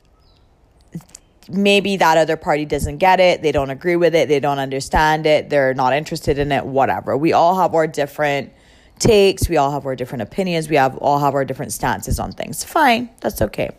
maybe 1.49 1.97
that 1.97 2.17
other 2.17 2.37
party 2.37 2.65
doesn't 2.65 2.99
get 2.99 3.21
it, 3.21 3.43
they 3.43 3.53
don't 3.53 3.71
agree 3.71 3.97
with 3.97 4.15
it, 4.15 4.29
they 4.29 4.41
don't 4.41 4.59
understand 4.59 5.27
it, 5.27 5.51
they're 5.51 5.75
not 5.75 5.93
interested 5.93 6.39
in 6.39 6.53
it, 6.53 6.65
whatever. 6.65 7.17
We 7.17 7.33
all 7.33 7.57
have 7.57 7.75
our 7.75 7.87
different 7.87 8.53
takes, 8.99 9.49
we 9.49 9.57
all 9.57 9.73
have 9.73 9.87
our 9.87 9.97
different 9.97 10.23
opinions, 10.23 10.69
we 10.69 10.77
have 10.77 10.97
all 10.99 11.19
have 11.19 11.35
our 11.35 11.45
different 11.45 11.73
stances 11.73 12.19
on 12.19 12.33
things. 12.33 12.65
Fine, 12.65 13.11
that's 13.21 13.43
okay. 13.43 13.71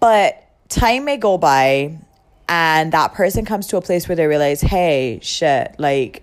But 0.00 0.42
time 0.68 1.04
may 1.04 1.16
go 1.16 1.38
by 1.38 1.98
and 2.48 2.92
that 2.92 3.12
person 3.14 3.44
comes 3.44 3.66
to 3.68 3.76
a 3.76 3.82
place 3.82 4.08
where 4.08 4.16
they 4.16 4.26
realize, 4.26 4.60
hey, 4.60 5.18
shit, 5.22 5.74
like 5.78 6.22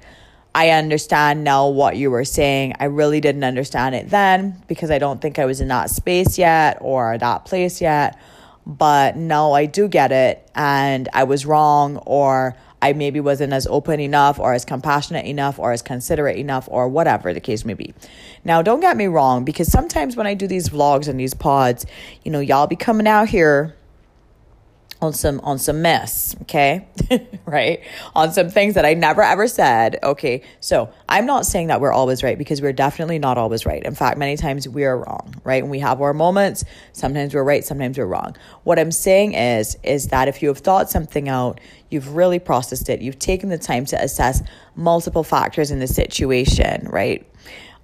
I 0.55 0.69
understand 0.69 1.43
now 1.43 1.67
what 1.67 1.97
you 1.97 2.11
were 2.11 2.25
saying. 2.25 2.75
I 2.79 2.85
really 2.85 3.19
didn't 3.19 3.43
understand 3.43 3.95
it 3.95 4.09
then 4.09 4.61
because 4.67 4.91
I 4.91 4.99
don't 4.99 5.21
think 5.21 5.39
I 5.39 5.45
was 5.45 5.61
in 5.61 5.67
that 5.69 5.89
space 5.89 6.37
yet 6.37 6.77
or 6.81 7.17
that 7.17 7.45
place 7.45 7.81
yet. 7.81 8.19
But 8.65 9.17
no, 9.17 9.53
I 9.53 9.65
do 9.65 9.87
get 9.87 10.11
it 10.11 10.49
and 10.55 11.09
I 11.13 11.25
was 11.25 11.45
wrong 11.45 11.97
or 12.05 12.55
I 12.81 12.93
maybe 12.93 13.19
wasn't 13.19 13.53
as 13.53 13.65
open 13.67 13.99
enough 13.99 14.39
or 14.39 14.53
as 14.53 14.65
compassionate 14.65 15.25
enough 15.25 15.57
or 15.57 15.71
as 15.71 15.81
considerate 15.81 16.37
enough 16.37 16.67
or 16.69 16.87
whatever 16.87 17.33
the 17.33 17.39
case 17.39 17.63
may 17.63 17.73
be. 17.73 17.93
Now, 18.43 18.61
don't 18.61 18.81
get 18.81 18.97
me 18.97 19.07
wrong 19.07 19.45
because 19.45 19.71
sometimes 19.71 20.15
when 20.15 20.27
I 20.27 20.33
do 20.33 20.47
these 20.47 20.69
vlogs 20.69 21.07
and 21.07 21.19
these 21.19 21.33
pods, 21.33 21.85
you 22.23 22.31
know, 22.31 22.41
y'all 22.41 22.67
be 22.67 22.75
coming 22.75 23.07
out 23.07 23.29
here 23.29 23.73
on 25.03 25.13
some 25.13 25.39
on 25.41 25.59
some 25.59 25.81
mess 25.81 26.35
okay? 26.43 26.87
Right? 27.45 27.81
On 28.15 28.31
some 28.31 28.49
things 28.49 28.73
that 28.75 28.85
i 28.85 28.93
never 28.93 29.21
ever 29.21 29.47
said 29.47 29.99
okay? 30.01 30.41
So 30.59 30.91
i'm 31.07 31.25
not 31.25 31.45
saying 31.45 31.67
that 31.67 31.81
we're 31.81 31.91
always 31.91 32.23
right 32.23 32.37
because 32.37 32.61
we're 32.61 32.73
definitely 32.73 33.19
not 33.19 33.37
always 33.37 33.65
right. 33.65 33.83
In 33.83 33.93
fact 33.95 34.17
many 34.17 34.37
times 34.37 34.67
we 34.67 34.85
are 34.85 34.97
wrong 34.97 35.35
right? 35.43 35.61
And 35.61 35.69
we 35.69 35.79
have 35.79 36.01
our 36.01 36.13
moments. 36.13 36.63
Sometimes 36.93 37.35
we're 37.35 37.43
right 37.43 37.63
sometimes 37.63 37.97
we're 37.97 38.05
wrong. 38.05 38.35
What 38.63 38.79
i'm 38.79 38.91
saying 38.91 39.33
is 39.33 39.77
is 39.83 40.07
that 40.07 40.27
if 40.27 40.41
you 40.41 40.47
have 40.47 40.59
thought 40.59 40.89
something 40.89 41.29
out 41.29 41.59
you've 41.89 42.15
really 42.15 42.39
processed 42.39 42.89
it. 42.89 43.01
You've 43.01 43.19
taken 43.19 43.49
the 43.49 43.57
time 43.57 43.85
to 43.85 44.01
assess 44.01 44.41
multiple 44.75 45.23
factors 45.23 45.69
in 45.69 45.79
the 45.79 45.87
situation 45.87 46.87
right 46.89 47.25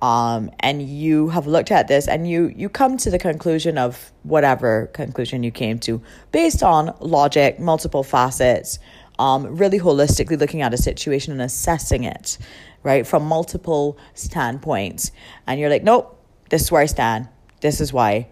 um, 0.02 0.50
and 0.60 0.82
you 0.82 1.30
have 1.30 1.46
looked 1.46 1.72
at 1.72 1.88
this 1.88 2.08
and 2.08 2.30
you 2.30 2.54
you 2.56 2.70
come 2.70 2.98
to 2.98 3.10
the 3.10 3.20
conclusion 3.20 3.78
of 3.78 4.12
whatever 4.24 4.88
conclusion 4.94 5.44
you 5.44 5.52
came 5.52 5.78
to 5.80 6.02
based 6.32 6.64
on 6.64 6.96
logic, 7.02 7.60
multiple 7.60 8.04
facets, 8.04 8.80
um, 9.20 9.58
really 9.58 9.80
holistically 9.80 10.40
looking 10.40 10.62
at 10.62 10.74
a 10.74 10.78
situation 10.78 11.34
and 11.34 11.42
assessing 11.42 12.06
it, 12.06 12.38
right, 12.84 13.06
from 13.06 13.24
multiple 13.24 13.98
standpoints. 14.14 15.12
And 15.46 15.60
you're 15.60 15.70
like, 15.70 15.84
nope, 15.84 16.18
this 16.50 16.64
is 16.64 16.72
where 16.72 16.82
I 16.82 16.86
stand. 16.86 17.28
This 17.62 17.82
is 17.82 17.92
why. 17.92 18.28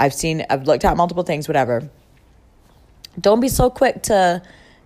I've 0.00 0.12
seen, 0.12 0.44
I've 0.50 0.64
looked 0.64 0.84
at 0.84 0.96
multiple 0.96 1.22
things, 1.22 1.46
whatever. 1.46 1.88
Don't 3.20 3.38
be 3.38 3.48
so 3.48 3.70
quick 3.70 4.02
to 4.04 4.42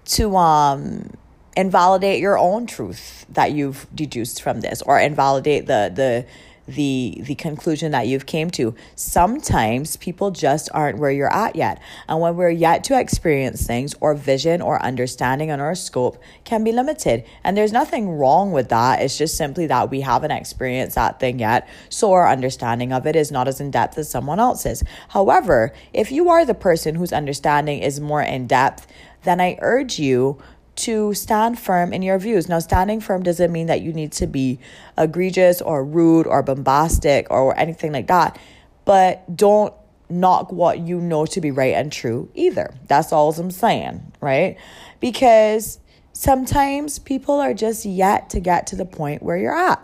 to 0.06 0.36
um 0.36 1.10
invalidate 1.56 2.20
your 2.20 2.38
own 2.38 2.66
truth 2.66 3.26
that 3.30 3.52
you've 3.52 3.86
deduced 3.94 4.42
from 4.42 4.60
this 4.60 4.82
or 4.82 4.98
invalidate 4.98 5.66
the 5.66 5.90
the 5.94 6.26
the 6.68 7.20
the 7.22 7.34
conclusion 7.36 7.92
that 7.92 8.08
you've 8.08 8.26
came 8.26 8.50
to. 8.50 8.74
Sometimes 8.94 9.96
people 9.96 10.30
just 10.30 10.68
aren't 10.74 10.98
where 10.98 11.10
you're 11.10 11.32
at 11.32 11.56
yet. 11.56 11.80
And 12.08 12.20
when 12.20 12.36
we're 12.36 12.50
yet 12.50 12.84
to 12.84 12.98
experience 12.98 13.66
things 13.66 13.94
or 14.00 14.14
vision 14.14 14.60
or 14.60 14.82
understanding 14.82 15.50
on 15.50 15.60
our 15.60 15.74
scope 15.74 16.20
can 16.44 16.64
be 16.64 16.72
limited. 16.72 17.24
And 17.44 17.56
there's 17.56 17.72
nothing 17.72 18.10
wrong 18.10 18.52
with 18.52 18.68
that. 18.70 19.00
It's 19.00 19.16
just 19.16 19.36
simply 19.36 19.66
that 19.68 19.90
we 19.90 20.00
haven't 20.00 20.32
experienced 20.32 20.96
that 20.96 21.20
thing 21.20 21.38
yet. 21.38 21.68
So 21.88 22.12
our 22.12 22.28
understanding 22.28 22.92
of 22.92 23.06
it 23.06 23.16
is 23.16 23.30
not 23.30 23.48
as 23.48 23.60
in 23.60 23.70
depth 23.70 23.96
as 23.98 24.10
someone 24.10 24.40
else's. 24.40 24.82
However 25.10 25.72
if 25.92 26.10
you 26.10 26.28
are 26.28 26.44
the 26.44 26.54
person 26.54 26.96
whose 26.96 27.12
understanding 27.12 27.80
is 27.80 28.00
more 28.00 28.22
in 28.22 28.46
depth 28.46 28.86
then 29.22 29.40
i 29.40 29.58
urge 29.60 29.98
you 29.98 30.40
to 30.76 31.14
stand 31.14 31.58
firm 31.58 31.92
in 31.92 32.02
your 32.02 32.18
views. 32.18 32.48
Now, 32.48 32.58
standing 32.58 33.00
firm 33.00 33.22
doesn't 33.22 33.50
mean 33.50 33.66
that 33.66 33.80
you 33.80 33.92
need 33.92 34.12
to 34.12 34.26
be 34.26 34.58
egregious 34.96 35.60
or 35.60 35.84
rude 35.84 36.26
or 36.26 36.42
bombastic 36.42 37.26
or 37.30 37.58
anything 37.58 37.92
like 37.92 38.06
that, 38.08 38.38
but 38.84 39.36
don't 39.36 39.74
knock 40.08 40.52
what 40.52 40.78
you 40.78 41.00
know 41.00 41.26
to 41.26 41.40
be 41.40 41.50
right 41.50 41.74
and 41.74 41.90
true 41.90 42.30
either. 42.34 42.74
That's 42.86 43.12
all 43.12 43.32
I'm 43.32 43.50
saying, 43.50 44.12
right? 44.20 44.56
Because 45.00 45.78
sometimes 46.12 46.98
people 46.98 47.40
are 47.40 47.54
just 47.54 47.84
yet 47.84 48.30
to 48.30 48.40
get 48.40 48.66
to 48.68 48.76
the 48.76 48.84
point 48.84 49.22
where 49.22 49.36
you're 49.36 49.56
at. 49.56 49.82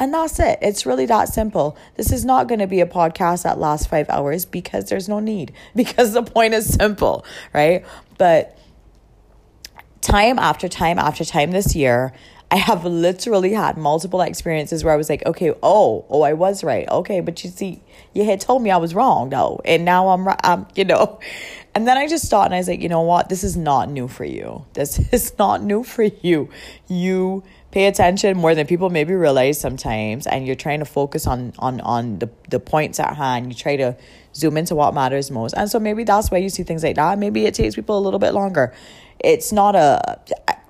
And 0.00 0.14
that's 0.14 0.38
it. 0.38 0.60
It's 0.62 0.86
really 0.86 1.06
that 1.06 1.28
simple. 1.28 1.76
This 1.96 2.12
is 2.12 2.24
not 2.24 2.46
going 2.46 2.60
to 2.60 2.68
be 2.68 2.80
a 2.80 2.86
podcast 2.86 3.42
that 3.42 3.58
lasts 3.58 3.86
five 3.86 4.08
hours 4.08 4.44
because 4.44 4.88
there's 4.88 5.08
no 5.08 5.18
need, 5.18 5.52
because 5.74 6.12
the 6.12 6.22
point 6.22 6.54
is 6.54 6.72
simple, 6.72 7.24
right? 7.52 7.84
But 8.16 8.56
time 10.00 10.38
after 10.38 10.68
time 10.68 10.98
after 10.98 11.24
time 11.24 11.50
this 11.50 11.74
year, 11.74 12.12
I 12.50 12.56
have 12.56 12.84
literally 12.84 13.52
had 13.52 13.76
multiple 13.76 14.22
experiences 14.22 14.82
where 14.82 14.94
I 14.94 14.96
was 14.96 15.10
like, 15.10 15.24
okay, 15.26 15.52
oh, 15.62 16.06
oh, 16.08 16.22
I 16.22 16.32
was 16.32 16.64
right. 16.64 16.88
Okay, 16.88 17.20
but 17.20 17.44
you 17.44 17.50
see, 17.50 17.82
you 18.14 18.24
had 18.24 18.40
told 18.40 18.62
me 18.62 18.70
I 18.70 18.78
was 18.78 18.94
wrong 18.94 19.28
though, 19.28 19.60
and 19.66 19.84
now 19.84 20.08
I'm 20.08 20.26
right. 20.26 20.40
Um, 20.44 20.66
you 20.74 20.84
know, 20.84 21.20
and 21.74 21.86
then 21.86 21.98
I 21.98 22.08
just 22.08 22.30
thought, 22.30 22.46
and 22.46 22.54
I 22.54 22.58
was 22.58 22.68
like, 22.68 22.80
you 22.80 22.88
know 22.88 23.02
what? 23.02 23.28
This 23.28 23.44
is 23.44 23.56
not 23.56 23.90
new 23.90 24.08
for 24.08 24.24
you. 24.24 24.64
This 24.72 24.98
is 25.12 25.36
not 25.38 25.62
new 25.62 25.84
for 25.84 26.04
you. 26.04 26.48
You 26.88 27.44
pay 27.70 27.86
attention 27.86 28.38
more 28.38 28.54
than 28.54 28.66
people 28.66 28.88
maybe 28.88 29.12
realize 29.12 29.60
sometimes, 29.60 30.26
and 30.26 30.46
you're 30.46 30.56
trying 30.56 30.78
to 30.78 30.86
focus 30.86 31.26
on 31.26 31.52
on 31.58 31.82
on 31.82 32.18
the 32.18 32.30
the 32.48 32.60
points 32.60 32.98
at 32.98 33.14
hand. 33.14 33.52
You 33.52 33.54
try 33.54 33.76
to 33.76 33.94
zoom 34.34 34.56
into 34.56 34.74
what 34.74 34.94
matters 34.94 35.30
most, 35.30 35.52
and 35.52 35.70
so 35.70 35.78
maybe 35.78 36.04
that's 36.04 36.30
why 36.30 36.38
you 36.38 36.48
see 36.48 36.62
things 36.62 36.82
like 36.82 36.96
that. 36.96 37.18
Maybe 37.18 37.44
it 37.44 37.52
takes 37.52 37.74
people 37.74 37.98
a 37.98 38.00
little 38.00 38.20
bit 38.20 38.32
longer 38.32 38.72
it's 39.20 39.52
not 39.52 39.74
a 39.76 40.20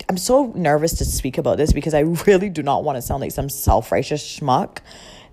I'm 0.09 0.17
so 0.17 0.53
nervous 0.55 0.95
to 0.95 1.05
speak 1.05 1.37
about 1.37 1.59
this 1.59 1.73
because 1.73 1.93
I 1.93 2.01
really 2.27 2.49
do 2.49 2.63
not 2.63 2.83
want 2.83 2.97
to 2.97 3.03
sound 3.03 3.21
like 3.21 3.33
some 3.33 3.49
self-righteous 3.51 4.23
schmuck. 4.23 4.79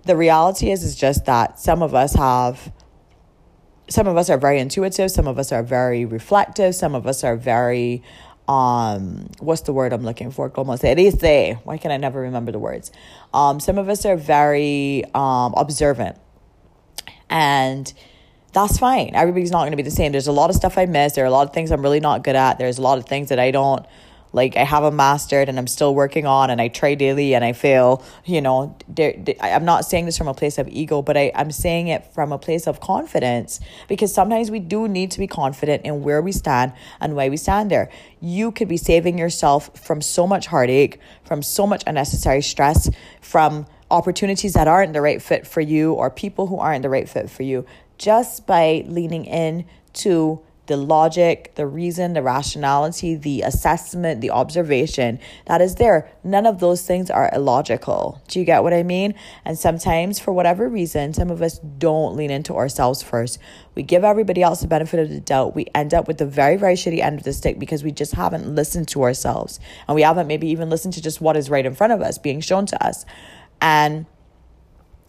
The 0.04 0.16
reality 0.16 0.70
is 0.70 0.84
is 0.84 0.94
just 0.94 1.24
that 1.24 1.58
some 1.58 1.82
of 1.82 1.94
us 1.94 2.14
have 2.14 2.72
some 3.88 4.06
of 4.06 4.16
us 4.16 4.28
are 4.28 4.36
very 4.36 4.58
intuitive, 4.58 5.10
some 5.10 5.28
of 5.28 5.38
us 5.38 5.52
are 5.52 5.62
very 5.62 6.04
reflective, 6.04 6.74
some 6.74 6.94
of 6.94 7.06
us 7.06 7.24
are 7.24 7.36
very 7.36 8.02
um 8.48 9.28
what's 9.40 9.62
the 9.62 9.72
word 9.72 9.92
I'm 9.92 10.04
looking 10.04 10.30
for? 10.30 10.50
Como 10.50 10.76
se 10.76 10.94
dice? 10.94 11.58
Why 11.64 11.78
can 11.78 11.90
I 11.90 11.96
never 11.96 12.20
remember 12.20 12.52
the 12.52 12.58
words? 12.58 12.92
Um 13.32 13.60
some 13.60 13.78
of 13.78 13.88
us 13.88 14.04
are 14.04 14.16
very 14.16 15.04
um 15.14 15.54
observant. 15.56 16.18
And 17.30 17.92
that's 18.52 18.78
fine. 18.78 19.10
Everybody's 19.14 19.50
not 19.50 19.60
going 19.60 19.72
to 19.72 19.76
be 19.76 19.82
the 19.82 19.90
same. 19.90 20.12
There's 20.12 20.28
a 20.28 20.32
lot 20.32 20.50
of 20.50 20.56
stuff 20.56 20.78
I 20.78 20.86
miss. 20.86 21.14
There 21.14 21.24
are 21.24 21.28
a 21.28 21.30
lot 21.30 21.46
of 21.46 21.52
things 21.52 21.70
I'm 21.70 21.82
really 21.82 22.00
not 22.00 22.24
good 22.24 22.36
at. 22.36 22.58
There's 22.58 22.78
a 22.78 22.82
lot 22.82 22.98
of 22.98 23.06
things 23.06 23.28
that 23.28 23.38
I 23.38 23.50
don't 23.50 23.84
like 24.36 24.56
I 24.56 24.64
haven't 24.64 24.94
mastered 24.94 25.48
and 25.48 25.58
I'm 25.58 25.66
still 25.66 25.94
working 25.94 26.26
on 26.26 26.50
and 26.50 26.60
I 26.60 26.68
try 26.68 26.94
daily 26.94 27.34
and 27.34 27.44
I 27.44 27.54
fail, 27.54 28.04
you 28.24 28.42
know, 28.42 28.76
I'm 29.40 29.64
not 29.64 29.86
saying 29.86 30.04
this 30.04 30.18
from 30.18 30.28
a 30.28 30.34
place 30.34 30.58
of 30.58 30.68
ego, 30.68 31.00
but 31.00 31.16
I, 31.16 31.32
I'm 31.34 31.50
saying 31.50 31.88
it 31.88 32.04
from 32.12 32.32
a 32.32 32.38
place 32.38 32.66
of 32.66 32.78
confidence 32.78 33.60
because 33.88 34.12
sometimes 34.12 34.50
we 34.50 34.58
do 34.58 34.88
need 34.88 35.10
to 35.12 35.18
be 35.18 35.26
confident 35.26 35.84
in 35.84 36.02
where 36.02 36.20
we 36.20 36.32
stand 36.32 36.74
and 37.00 37.16
why 37.16 37.30
we 37.30 37.38
stand 37.38 37.70
there. 37.70 37.90
You 38.20 38.52
could 38.52 38.68
be 38.68 38.76
saving 38.76 39.16
yourself 39.18 39.74
from 39.78 40.02
so 40.02 40.26
much 40.26 40.46
heartache, 40.46 41.00
from 41.24 41.42
so 41.42 41.66
much 41.66 41.82
unnecessary 41.86 42.42
stress, 42.42 42.90
from 43.22 43.66
opportunities 43.90 44.52
that 44.52 44.68
aren't 44.68 44.92
the 44.92 45.00
right 45.00 45.22
fit 45.22 45.46
for 45.46 45.60
you 45.60 45.92
or 45.92 46.10
people 46.10 46.48
who 46.48 46.58
aren't 46.58 46.82
the 46.82 46.90
right 46.90 47.08
fit 47.08 47.30
for 47.30 47.44
you 47.44 47.64
just 47.98 48.46
by 48.46 48.84
leaning 48.86 49.24
in 49.24 49.64
to 49.94 50.42
the 50.66 50.76
logic, 50.76 51.52
the 51.54 51.66
reason, 51.66 52.12
the 52.12 52.22
rationality, 52.22 53.14
the 53.14 53.42
assessment, 53.42 54.20
the 54.20 54.30
observation 54.30 55.18
that 55.46 55.60
is 55.60 55.76
there. 55.76 56.10
None 56.24 56.46
of 56.46 56.58
those 56.58 56.84
things 56.84 57.10
are 57.10 57.30
illogical. 57.32 58.20
Do 58.28 58.38
you 58.38 58.44
get 58.44 58.62
what 58.62 58.74
I 58.74 58.82
mean? 58.82 59.14
And 59.44 59.58
sometimes, 59.58 60.18
for 60.18 60.32
whatever 60.32 60.68
reason, 60.68 61.14
some 61.14 61.30
of 61.30 61.40
us 61.40 61.58
don't 61.58 62.16
lean 62.16 62.30
into 62.30 62.54
ourselves 62.54 63.02
first. 63.02 63.38
We 63.74 63.82
give 63.82 64.04
everybody 64.04 64.42
else 64.42 64.60
the 64.60 64.66
benefit 64.66 65.00
of 65.00 65.08
the 65.08 65.20
doubt. 65.20 65.54
We 65.54 65.66
end 65.74 65.94
up 65.94 66.08
with 66.08 66.18
the 66.18 66.26
very, 66.26 66.56
very 66.56 66.74
shitty 66.74 67.00
end 67.00 67.18
of 67.18 67.24
the 67.24 67.32
stick 67.32 67.58
because 67.58 67.84
we 67.84 67.92
just 67.92 68.14
haven't 68.14 68.52
listened 68.54 68.88
to 68.88 69.02
ourselves. 69.02 69.60
And 69.86 69.94
we 69.94 70.02
haven't 70.02 70.26
maybe 70.26 70.48
even 70.48 70.70
listened 70.70 70.94
to 70.94 71.02
just 71.02 71.20
what 71.20 71.36
is 71.36 71.48
right 71.48 71.64
in 71.64 71.74
front 71.74 71.92
of 71.92 72.00
us 72.00 72.18
being 72.18 72.40
shown 72.40 72.66
to 72.66 72.84
us. 72.84 73.04
And 73.60 74.06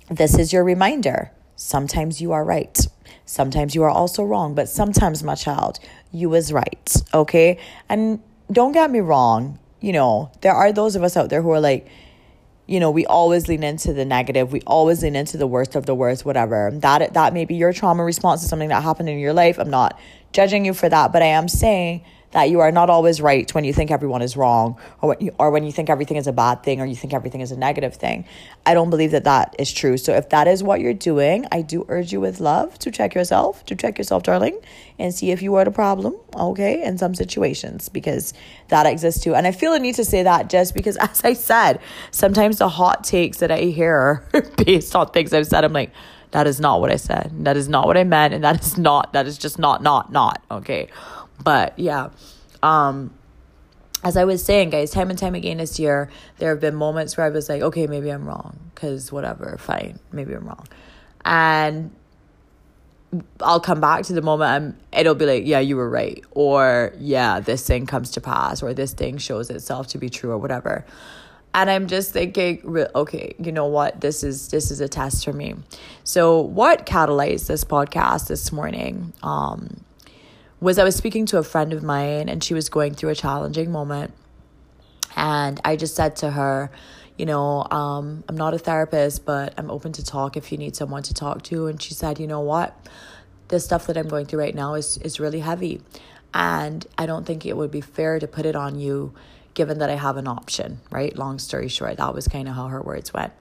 this 0.09 0.37
is 0.37 0.53
your 0.53 0.63
reminder 0.63 1.31
Sometimes 1.57 2.21
you 2.21 2.31
are 2.31 2.45
right. 2.45 2.79
Sometimes 3.25 3.75
you 3.75 3.83
are 3.83 3.89
also 3.89 4.23
wrong, 4.23 4.55
but 4.55 4.69
sometimes, 4.69 5.23
my 5.23 5.35
child, 5.35 5.79
you 6.13 6.33
is 6.33 6.53
right. 6.53 6.95
Okay? 7.13 7.59
And 7.89 8.21
don't 8.51 8.71
get 8.71 8.89
me 8.89 8.99
wrong, 8.99 9.59
you 9.81 9.91
know, 9.91 10.31
there 10.41 10.53
are 10.53 10.71
those 10.71 10.95
of 10.95 11.03
us 11.03 11.17
out 11.17 11.29
there 11.29 11.41
who 11.41 11.51
are 11.51 11.59
like, 11.59 11.87
you 12.67 12.79
know, 12.79 12.91
we 12.91 13.05
always 13.05 13.47
lean 13.47 13.63
into 13.63 13.91
the 13.91 14.05
negative. 14.05 14.51
We 14.51 14.61
always 14.61 15.01
lean 15.01 15.15
into 15.15 15.37
the 15.37 15.47
worst 15.47 15.75
of 15.75 15.85
the 15.85 15.95
worst, 15.95 16.25
whatever. 16.25 16.69
That 16.73 17.13
that 17.13 17.33
may 17.33 17.45
be 17.45 17.55
your 17.55 17.73
trauma 17.73 18.03
response 18.03 18.41
to 18.41 18.47
something 18.47 18.69
that 18.69 18.83
happened 18.83 19.09
in 19.09 19.19
your 19.19 19.33
life. 19.33 19.57
I'm 19.57 19.69
not 19.69 19.97
judging 20.33 20.65
you 20.65 20.73
for 20.73 20.89
that, 20.89 21.13
but 21.13 21.21
I 21.21 21.27
am 21.27 21.47
saying 21.47 22.03
that 22.31 22.49
you 22.49 22.59
are 22.59 22.71
not 22.71 22.89
always 22.89 23.21
right 23.21 23.53
when 23.55 23.63
you 23.63 23.73
think 23.73 23.89
everyone 23.89 24.21
is 24.21 24.35
wrong 24.35 24.77
or 25.01 25.09
when 25.09 25.21
you, 25.21 25.35
or 25.39 25.49
when 25.49 25.63
you 25.63 25.71
think 25.71 25.89
everything 25.89 26.17
is 26.17 26.27
a 26.27 26.33
bad 26.33 26.61
thing 26.63 26.81
or 26.81 26.85
you 26.85 26.95
think 26.95 27.13
everything 27.13 27.41
is 27.41 27.51
a 27.51 27.57
negative 27.57 27.95
thing. 27.95 28.25
I 28.65 28.73
don't 28.73 28.89
believe 28.89 29.11
that 29.11 29.23
that 29.23 29.55
is 29.57 29.71
true. 29.71 29.97
So 29.97 30.13
if 30.13 30.29
that 30.29 30.47
is 30.47 30.61
what 30.63 30.81
you're 30.81 30.93
doing, 30.93 31.45
I 31.51 31.61
do 31.61 31.85
urge 31.87 32.11
you 32.11 32.19
with 32.19 32.39
love 32.39 32.77
to 32.79 32.91
check 32.91 33.15
yourself, 33.15 33.65
to 33.65 33.75
check 33.75 33.97
yourself, 33.97 34.23
darling, 34.23 34.59
and 34.99 35.13
see 35.13 35.31
if 35.31 35.41
you 35.41 35.55
are 35.55 35.63
the 35.63 35.71
problem, 35.71 36.15
okay, 36.35 36.83
in 36.83 36.97
some 36.97 37.15
situations 37.15 37.89
because 37.89 38.33
that 38.67 38.85
exists 38.85 39.23
too. 39.23 39.33
And 39.33 39.47
I 39.47 39.51
feel 39.51 39.71
the 39.71 39.79
need 39.79 39.95
to 39.95 40.05
say 40.05 40.23
that 40.23 40.49
just 40.49 40.73
because, 40.73 40.97
as 41.01 41.23
I 41.23 41.33
said, 41.33 41.79
sometimes 42.11 42.57
the 42.57 42.69
hot 42.69 43.03
takes 43.03 43.37
that 43.37 43.51
I 43.51 43.61
hear 43.61 44.23
based 44.65 44.95
on 44.95 45.07
things 45.09 45.33
I've 45.33 45.47
said, 45.47 45.63
I'm 45.63 45.73
like, 45.73 45.91
that 46.31 46.45
is 46.45 46.59
not 46.59 46.81
what 46.81 46.91
I 46.91 46.97
said. 46.97 47.31
That 47.45 47.55
is 47.55 47.69
not 47.69 47.87
what 47.87 47.97
I 47.97 48.03
meant. 48.03 48.33
And 48.33 48.43
that 48.43 48.59
is 48.61 48.77
not, 48.77 49.13
that 49.13 49.27
is 49.27 49.37
just 49.37 49.57
not, 49.57 49.81
not, 49.81 50.11
not, 50.11 50.43
okay. 50.51 50.89
But 51.43 51.77
yeah, 51.77 52.09
um, 52.63 53.13
as 54.03 54.15
I 54.17 54.25
was 54.25 54.43
saying, 54.43 54.69
guys, 54.69 54.91
time 54.91 55.09
and 55.09 55.17
time 55.17 55.35
again 55.35 55.57
this 55.57 55.79
year, 55.79 56.09
there 56.37 56.49
have 56.49 56.59
been 56.59 56.75
moments 56.75 57.17
where 57.17 57.25
I 57.25 57.29
was 57.29 57.49
like, 57.49 57.61
okay, 57.61 57.87
maybe 57.87 58.09
I'm 58.09 58.25
wrong, 58.25 58.59
because 58.73 59.11
whatever, 59.11 59.57
fine, 59.59 59.99
maybe 60.11 60.33
I'm 60.33 60.45
wrong. 60.45 60.67
And 61.25 61.95
I'll 63.41 63.59
come 63.59 63.81
back 63.81 64.03
to 64.05 64.13
the 64.13 64.21
moment 64.21 64.51
I'm, 64.51 64.77
it'll 64.99 65.15
be 65.15 65.25
like, 65.25 65.45
yeah, 65.45 65.59
you 65.59 65.77
were 65.77 65.89
right. 65.89 66.23
Or, 66.31 66.93
yeah, 66.99 67.39
this 67.39 67.65
thing 67.65 67.85
comes 67.85 68.11
to 68.11 68.21
pass, 68.21 68.61
or 68.61 68.73
this 68.73 68.93
thing 68.93 69.17
shows 69.17 69.49
itself 69.49 69.87
to 69.87 69.97
be 69.97 70.09
true, 70.09 70.31
or 70.31 70.37
whatever. 70.37 70.85
And 71.53 71.69
I'm 71.71 71.87
just 71.87 72.13
thinking, 72.13 72.61
okay, 72.93 73.33
you 73.39 73.51
know 73.51 73.65
what? 73.65 73.99
This 73.99 74.23
is 74.23 74.49
this 74.49 74.69
is 74.69 74.79
a 74.79 74.87
test 74.87 75.25
for 75.25 75.33
me. 75.33 75.55
So, 76.03 76.39
what 76.39 76.85
catalyzed 76.85 77.47
this 77.47 77.63
podcast 77.63 78.27
this 78.27 78.51
morning? 78.51 79.11
Um, 79.23 79.83
was 80.59 80.79
I 80.79 80.83
was 80.83 80.95
speaking 80.95 81.25
to 81.27 81.37
a 81.37 81.43
friend 81.43 81.73
of 81.73 81.83
mine 81.83 82.29
and 82.29 82.43
she 82.43 82.53
was 82.53 82.69
going 82.69 82.95
through 82.95 83.09
a 83.09 83.15
challenging 83.15 83.71
moment. 83.71 84.13
And 85.15 85.59
I 85.63 85.75
just 85.75 85.95
said 85.95 86.15
to 86.17 86.31
her, 86.31 86.71
you 87.17 87.25
know, 87.25 87.65
um, 87.71 88.23
I'm 88.27 88.37
not 88.37 88.53
a 88.53 88.59
therapist, 88.59 89.25
but 89.25 89.53
I'm 89.57 89.71
open 89.71 89.91
to 89.93 90.05
talk 90.05 90.37
if 90.37 90.51
you 90.51 90.57
need 90.57 90.75
someone 90.75 91.03
to 91.03 91.13
talk 91.13 91.43
to. 91.43 91.67
And 91.67 91.81
she 91.81 91.93
said, 91.93 92.19
you 92.19 92.27
know 92.27 92.41
what? 92.41 92.75
The 93.47 93.59
stuff 93.59 93.87
that 93.87 93.97
I'm 93.97 94.07
going 94.07 94.25
through 94.25 94.39
right 94.39 94.53
now 94.53 94.75
is, 94.75 94.97
is 94.97 95.19
really 95.19 95.39
heavy. 95.39 95.81
And 96.33 96.85
I 96.97 97.05
don't 97.05 97.25
think 97.25 97.45
it 97.45 97.57
would 97.57 97.71
be 97.71 97.81
fair 97.81 98.19
to 98.19 98.27
put 98.27 98.45
it 98.45 98.55
on 98.55 98.79
you 98.79 99.13
given 99.53 99.79
that 99.79 99.89
I 99.89 99.95
have 99.95 100.17
an 100.17 100.27
option, 100.27 100.79
right? 100.91 101.17
Long 101.17 101.39
story 101.39 101.67
short, 101.67 101.97
that 101.97 102.13
was 102.13 102.27
kind 102.27 102.47
of 102.47 102.53
how 102.53 102.67
her 102.67 102.81
words 102.81 103.11
went. 103.13 103.33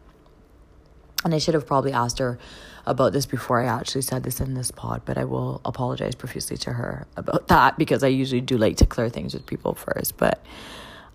And 1.27 1.35
I 1.35 1.39
should 1.39 1.55
have 1.55 1.67
probably 1.67 1.91
asked 1.91 2.21
her 2.21 2.39
about 2.87 3.13
this 3.13 3.27
before 3.27 3.61
I 3.61 3.65
actually 3.65 4.03
said 4.03 4.23
this 4.23 4.41
in 4.41 4.55
this 4.55 4.71
pod, 4.71 5.03
but 5.05 5.19
I 5.19 5.25
will 5.25 5.61
apologize 5.65 6.15
profusely 6.15 6.57
to 6.59 6.75
her 6.75 7.09
about 7.17 7.49
that 7.49 7.77
because 7.77 8.05
I 8.05 8.07
usually 8.07 8.41
do 8.41 8.57
like 8.57 8.77
to 8.77 8.87
clear 8.87 9.09
things 9.09 9.35
with 9.35 9.45
people 9.45 9.75
first. 9.75 10.17
But 10.19 10.41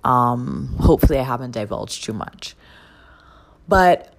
um, 0.03 0.75
hopefully, 0.81 1.17
I 1.17 1.23
haven't 1.23 1.51
divulged 1.51 2.03
too 2.03 2.11
much. 2.11 2.57
But 3.69 4.13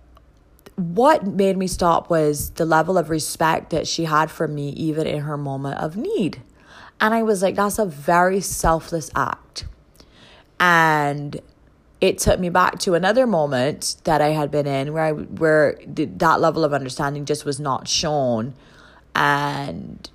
what 0.77 1.27
made 1.27 1.59
me 1.59 1.67
stop 1.67 2.09
was 2.09 2.53
the 2.53 2.65
level 2.65 2.97
of 2.97 3.11
respect 3.11 3.69
that 3.69 3.87
she 3.87 4.05
had 4.05 4.31
for 4.31 4.49
me, 4.49 4.71
even 4.71 5.07
in 5.07 5.21
her 5.21 5.37
moment 5.37 5.79
of 5.79 5.95
need. 5.95 6.41
And 7.03 7.13
I 7.13 7.23
was 7.23 7.43
like, 7.43 7.57
that's 7.57 7.79
a 7.79 7.85
very 7.85 8.41
selfless 8.41 9.11
act. 9.15 9.67
And 10.59 11.39
it 12.03 12.19
took 12.19 12.41
me 12.41 12.49
back 12.49 12.81
to 12.81 12.95
another 12.95 13.29
moment 13.29 13.95
that 14.03 14.21
I 14.21 14.31
had 14.31 14.51
been 14.51 14.67
in 14.67 14.93
where 14.93 15.05
I 15.05 15.13
where 15.13 15.79
that 15.87 16.41
level 16.41 16.65
of 16.65 16.75
understanding 16.75 17.25
just 17.25 17.45
was 17.45 17.61
not 17.61 17.87
shown 17.87 18.55
and 19.15 20.11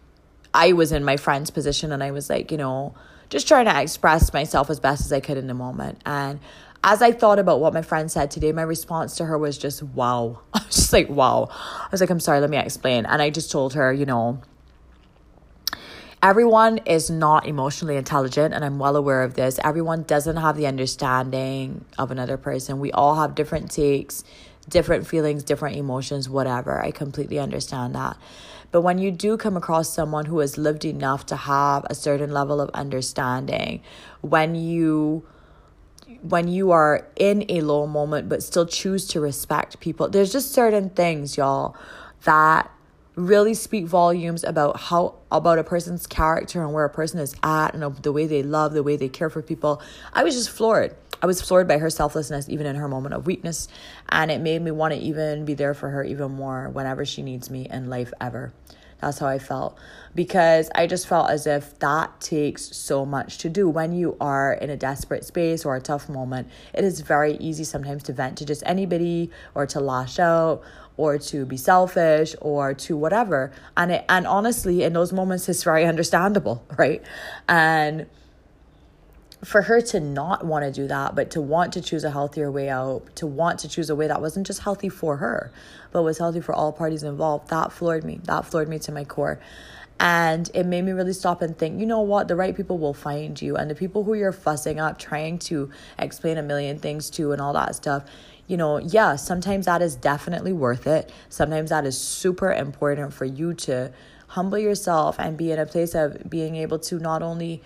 I 0.54 0.74
was 0.74 0.92
in 0.92 1.06
my 1.06 1.16
friend's 1.16 1.50
position 1.50 1.94
and 1.94 2.04
I 2.04 2.12
was 2.12 2.30
like, 2.30 2.52
you 2.52 2.58
know, 2.58 2.94
just 3.30 3.48
trying 3.48 3.66
to 3.66 3.82
express 3.82 4.34
myself 4.34 4.70
as 4.70 4.82
best 4.82 5.06
as 5.06 5.14
I 5.14 5.22
could 5.22 5.38
in 5.38 5.48
the 5.48 5.54
moment. 5.54 6.02
And 6.06 6.42
as 6.84 7.02
I 7.02 7.14
thought 7.14 7.40
about 7.40 7.62
what 7.62 7.74
my 7.74 7.82
friend 7.82 8.12
said 8.12 8.32
today, 8.32 8.52
my 8.52 8.64
response 8.64 9.16
to 9.18 9.26
her 9.26 9.38
was 9.38 9.58
just 9.58 9.82
wow. 9.82 10.42
I 10.54 10.64
was 10.66 10.76
just 10.76 10.92
like, 10.94 11.08
wow. 11.08 11.48
I 11.52 11.88
was 11.90 12.02
like, 12.02 12.10
I'm 12.10 12.20
sorry, 12.20 12.42
let 12.42 12.50
me 12.50 12.58
explain. 12.58 13.06
And 13.06 13.22
I 13.22 13.30
just 13.30 13.50
told 13.50 13.76
her, 13.76 13.94
you 13.94 14.06
know, 14.06 14.42
everyone 16.24 16.80
is 16.80 17.10
not 17.10 17.48
emotionally 17.48 17.96
intelligent 17.96 18.54
and 18.54 18.66
i'm 18.66 18.80
well 18.80 18.96
aware 18.96 19.24
of 19.24 19.36
this. 19.36 19.60
Everyone 19.64 20.04
doesn't 20.04 20.38
have 20.38 20.58
the 20.58 20.68
understanding 20.68 21.86
of 21.98 22.12
another 22.12 22.38
person. 22.38 22.80
We 22.80 22.92
all 22.92 23.16
have 23.16 23.36
different 23.36 23.72
takes 23.72 24.24
different 24.70 25.08
feelings 25.08 25.44
different 25.44 25.78
emotions 25.78 26.28
whatever. 26.30 26.82
I 26.82 26.92
completely 26.92 27.40
understand 27.40 27.96
that. 27.96 28.18
But 28.72 28.82
when 28.82 28.98
you 28.98 29.12
do 29.12 29.38
come 29.38 29.56
across 29.56 29.94
someone 29.94 30.26
who 30.26 30.40
has 30.40 30.58
lived 30.58 30.84
enough 30.84 31.26
to 31.28 31.38
have 31.38 31.86
a 31.90 31.96
certain 31.96 32.32
level 32.32 32.60
of 32.60 32.70
understanding 32.74 33.82
when 34.22 34.56
you 34.56 35.26
when 36.22 36.48
you 36.48 36.72
are 36.72 37.08
in 37.16 37.46
a 37.50 37.62
low 37.62 37.86
moment 37.86 38.28
but 38.28 38.42
still 38.42 38.66
choose 38.66 39.06
to 39.08 39.22
respect 39.22 39.80
people 39.80 40.10
there's 40.10 40.32
just 40.32 40.52
certain 40.52 40.90
things 40.90 41.38
y'all 41.38 41.76
that 42.24 42.72
really 43.18 43.56
speak 43.56 43.86
volumes 43.88 44.44
about 44.44 44.80
how 44.80 45.16
about 45.32 45.58
a 45.58 45.64
person's 45.64 46.06
character 46.06 46.62
and 46.62 46.72
where 46.72 46.86
a 46.86 46.90
person 46.90 47.20
is 47.20 47.36
at 47.42 47.74
and 47.74 47.84
the 48.04 48.12
way 48.12 48.28
they 48.28 48.44
love 48.44 48.74
the 48.74 48.84
way 48.84 48.96
they 48.96 49.10
care 49.10 49.30
for 49.30 49.42
people. 49.42 49.82
I 50.14 50.24
was 50.24 50.36
just 50.36 50.52
floored. 50.52 50.96
I 51.22 51.26
was 51.26 51.42
floored 51.42 51.68
by 51.68 51.80
her 51.80 51.90
selflessness 51.90 52.48
even 52.48 52.68
in 52.68 52.76
her 52.76 52.88
moment 52.88 53.16
of 53.16 53.26
weakness. 53.26 53.68
And 54.08 54.30
it 54.30 54.40
made 54.40 54.62
me 54.62 54.70
want 54.70 54.94
to 54.94 55.00
even 55.00 55.46
be 55.46 55.56
there 55.56 55.74
for 55.74 55.90
her 55.90 56.04
even 56.04 56.34
more 56.34 56.70
whenever 56.70 57.06
she 57.06 57.24
needs 57.24 57.50
me 57.50 57.68
in 57.68 57.90
life 57.90 58.14
ever. 58.22 58.54
That's 59.02 59.20
how 59.20 59.28
i 59.28 59.40
felt. 59.40 59.78
Because 60.14 60.70
i 60.76 60.86
just 60.86 61.08
felt 61.08 61.30
as 61.30 61.48
if 61.48 61.78
that 61.80 62.22
takes 62.22 62.76
so 62.78 63.04
much 63.04 63.40
to 63.40 63.50
do. 63.50 63.68
When 63.68 63.94
you 63.94 64.16
are 64.22 64.54
in 64.54 64.70
a 64.70 64.78
desperate 64.78 65.26
space 65.26 65.66
or 65.66 65.76
a 65.76 65.82
tough 65.82 66.08
moment 66.08 66.50
it 66.74 66.84
is 66.84 67.02
very 67.02 67.36
easy 67.38 67.64
sometimes 67.64 68.04
to 68.04 68.14
vent 68.14 68.38
to 68.38 68.46
just 68.46 68.62
anybody 68.66 69.32
or 69.56 69.66
to 69.68 69.80
lash 69.80 70.20
out 70.20 70.64
or 70.98 71.18
to 71.18 71.46
be 71.46 71.56
selfish 71.56 72.36
or 72.42 72.74
to 72.74 72.98
whatever 72.98 73.52
and 73.76 73.92
it, 73.92 74.06
and 74.10 74.28
honestly 74.28 74.84
in 74.84 74.94
those 74.94 75.14
moments 75.14 75.48
it's 75.48 75.64
very 75.64 75.86
understandable 75.86 76.66
right 76.78 77.04
and 77.48 78.08
for 79.46 79.62
her 79.62 79.80
to 79.80 80.00
not 80.00 80.46
want 80.46 80.66
to 80.66 80.72
do 80.72 80.88
that 80.88 81.16
but 81.16 81.30
to 81.30 81.40
want 81.40 81.72
to 81.72 81.80
choose 81.80 82.04
a 82.04 82.10
healthier 82.10 82.52
way 82.52 82.70
out 82.70 83.04
to 83.16 83.28
want 83.28 83.60
to 83.60 83.70
choose 83.70 83.90
a 83.90 83.96
way 83.96 84.08
that 84.08 84.20
wasn't 84.20 84.46
just 84.46 84.62
healthy 84.62 84.90
for 84.90 85.18
her 85.18 85.52
but 85.92 86.02
was 86.02 86.18
healthy 86.18 86.42
for 86.42 86.54
all 86.54 86.72
parties 86.72 87.04
involved 87.04 87.48
that 87.50 87.72
floored 87.72 88.04
me 88.04 88.20
that 88.24 88.46
floored 88.46 88.68
me 88.68 88.80
to 88.80 88.92
my 88.92 89.04
core 89.04 89.40
and 90.00 90.50
it 90.54 90.66
made 90.66 90.84
me 90.84 90.92
really 90.92 91.14
stop 91.14 91.42
and 91.42 91.58
think, 91.58 91.80
you 91.80 91.86
know 91.86 92.02
what? 92.02 92.28
The 92.28 92.36
right 92.36 92.56
people 92.56 92.78
will 92.78 92.94
find 92.94 93.42
you. 93.42 93.56
And 93.56 93.70
the 93.70 93.76
people 93.76 94.04
who 94.04 94.14
you're 94.14 94.32
fussing 94.32 94.80
up, 94.80 95.00
trying 95.00 95.40
to 95.40 95.72
explain 95.98 96.38
a 96.38 96.44
million 96.44 96.78
things 96.78 97.10
to, 97.12 97.32
and 97.32 97.42
all 97.42 97.54
that 97.54 97.76
stuff, 97.76 98.04
you 98.48 98.58
know, 98.58 98.78
yeah, 98.78 99.16
sometimes 99.16 99.66
that 99.66 99.82
is 99.82 99.96
definitely 99.96 100.54
worth 100.54 100.88
it. 100.88 101.12
Sometimes 101.30 101.70
that 101.70 101.86
is 101.86 102.00
super 102.00 102.52
important 102.52 103.14
for 103.14 103.26
you 103.26 103.54
to 103.54 103.92
humble 104.28 104.58
yourself 104.58 105.18
and 105.20 105.38
be 105.38 105.52
in 105.52 105.60
a 105.60 105.66
place 105.66 105.94
of 105.96 106.30
being 106.30 106.56
able 106.56 106.80
to 106.80 107.00
not 107.00 107.22
only 107.22 107.62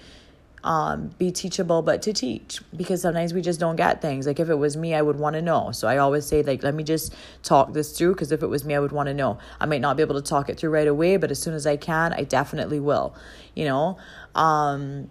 um, 0.63 1.09
be 1.17 1.31
teachable, 1.31 1.81
but 1.81 2.01
to 2.03 2.13
teach 2.13 2.61
because 2.75 3.01
sometimes 3.01 3.33
we 3.33 3.41
just 3.41 3.59
don't 3.59 3.75
get 3.75 4.01
things. 4.01 4.27
Like 4.27 4.39
if 4.39 4.49
it 4.49 4.55
was 4.55 4.77
me, 4.77 4.93
I 4.93 5.01
would 5.01 5.17
want 5.17 5.35
to 5.35 5.41
know. 5.41 5.71
So 5.71 5.87
I 5.87 5.97
always 5.97 6.25
say, 6.25 6.43
like, 6.43 6.63
let 6.63 6.75
me 6.75 6.83
just 6.83 7.15
talk 7.43 7.73
this 7.73 7.97
through 7.97 8.13
because 8.13 8.31
if 8.31 8.43
it 8.43 8.47
was 8.47 8.63
me, 8.63 8.75
I 8.75 8.79
would 8.79 8.91
want 8.91 9.07
to 9.07 9.13
know. 9.13 9.39
I 9.59 9.65
might 9.65 9.81
not 9.81 9.97
be 9.97 10.03
able 10.03 10.15
to 10.15 10.21
talk 10.21 10.49
it 10.49 10.57
through 10.59 10.69
right 10.69 10.87
away, 10.87 11.17
but 11.17 11.31
as 11.31 11.39
soon 11.39 11.53
as 11.53 11.65
I 11.65 11.77
can, 11.77 12.13
I 12.13 12.23
definitely 12.23 12.79
will, 12.79 13.15
you 13.55 13.65
know? 13.65 13.97
Um, 14.35 15.09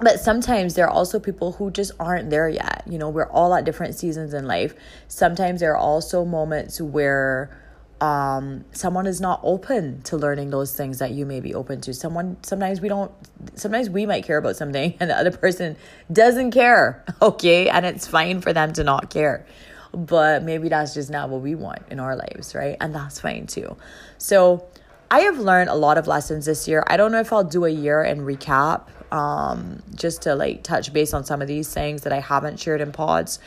but 0.00 0.20
sometimes 0.20 0.74
there 0.74 0.86
are 0.86 0.90
also 0.90 1.18
people 1.18 1.52
who 1.52 1.70
just 1.70 1.92
aren't 1.98 2.30
there 2.30 2.48
yet. 2.48 2.82
You 2.86 2.98
know, 2.98 3.08
we're 3.08 3.30
all 3.30 3.54
at 3.54 3.64
different 3.64 3.94
seasons 3.94 4.34
in 4.34 4.46
life. 4.46 4.74
Sometimes 5.08 5.60
there 5.60 5.72
are 5.72 5.78
also 5.78 6.24
moments 6.24 6.80
where 6.80 7.56
um 8.02 8.62
someone 8.72 9.06
is 9.06 9.22
not 9.22 9.40
open 9.42 10.02
to 10.02 10.18
learning 10.18 10.50
those 10.50 10.76
things 10.76 10.98
that 10.98 11.12
you 11.12 11.24
may 11.24 11.40
be 11.40 11.54
open 11.54 11.80
to. 11.80 11.94
Someone 11.94 12.36
sometimes 12.42 12.82
we 12.82 12.88
don't 12.88 13.10
sometimes 13.54 13.88
we 13.88 14.04
might 14.04 14.22
care 14.22 14.36
about 14.36 14.54
something 14.54 14.94
and 15.00 15.08
the 15.08 15.16
other 15.16 15.30
person 15.30 15.76
doesn't 16.12 16.50
care 16.50 17.02
okay? 17.22 17.70
And 17.70 17.86
it's 17.86 18.06
fine 18.06 18.42
for 18.42 18.52
them 18.52 18.74
to 18.74 18.84
not 18.84 19.08
care. 19.08 19.46
But 19.94 20.42
maybe 20.42 20.68
that's 20.68 20.92
just 20.92 21.08
not 21.08 21.30
what 21.30 21.40
we 21.40 21.54
want 21.54 21.84
in 21.90 21.98
our 22.00 22.16
lives 22.16 22.54
right? 22.54 22.76
And 22.82 22.94
that's 22.94 23.18
fine 23.18 23.46
too. 23.46 23.76
So 24.18 24.66
i 25.10 25.20
have 25.20 25.38
learned 25.38 25.70
a 25.70 25.74
lot 25.74 25.96
of 25.96 26.06
lessons 26.06 26.44
this 26.44 26.68
year. 26.68 26.84
I 26.86 26.98
don't 26.98 27.12
know 27.12 27.20
if 27.20 27.32
i'll 27.32 27.44
do 27.44 27.64
a 27.64 27.70
year 27.70 28.02
and 28.02 28.20
recap 28.20 28.88
um, 29.16 29.82
just 29.94 30.22
to 30.22 30.34
like 30.34 30.62
touch 30.62 30.92
base 30.92 31.14
on 31.14 31.24
some 31.24 31.40
of 31.40 31.48
these 31.48 31.72
things 31.72 32.02
that 32.02 32.12
I 32.12 32.20
haven't 32.20 32.60
shared 32.60 32.80
in 32.80 32.92
pods. 32.92 33.38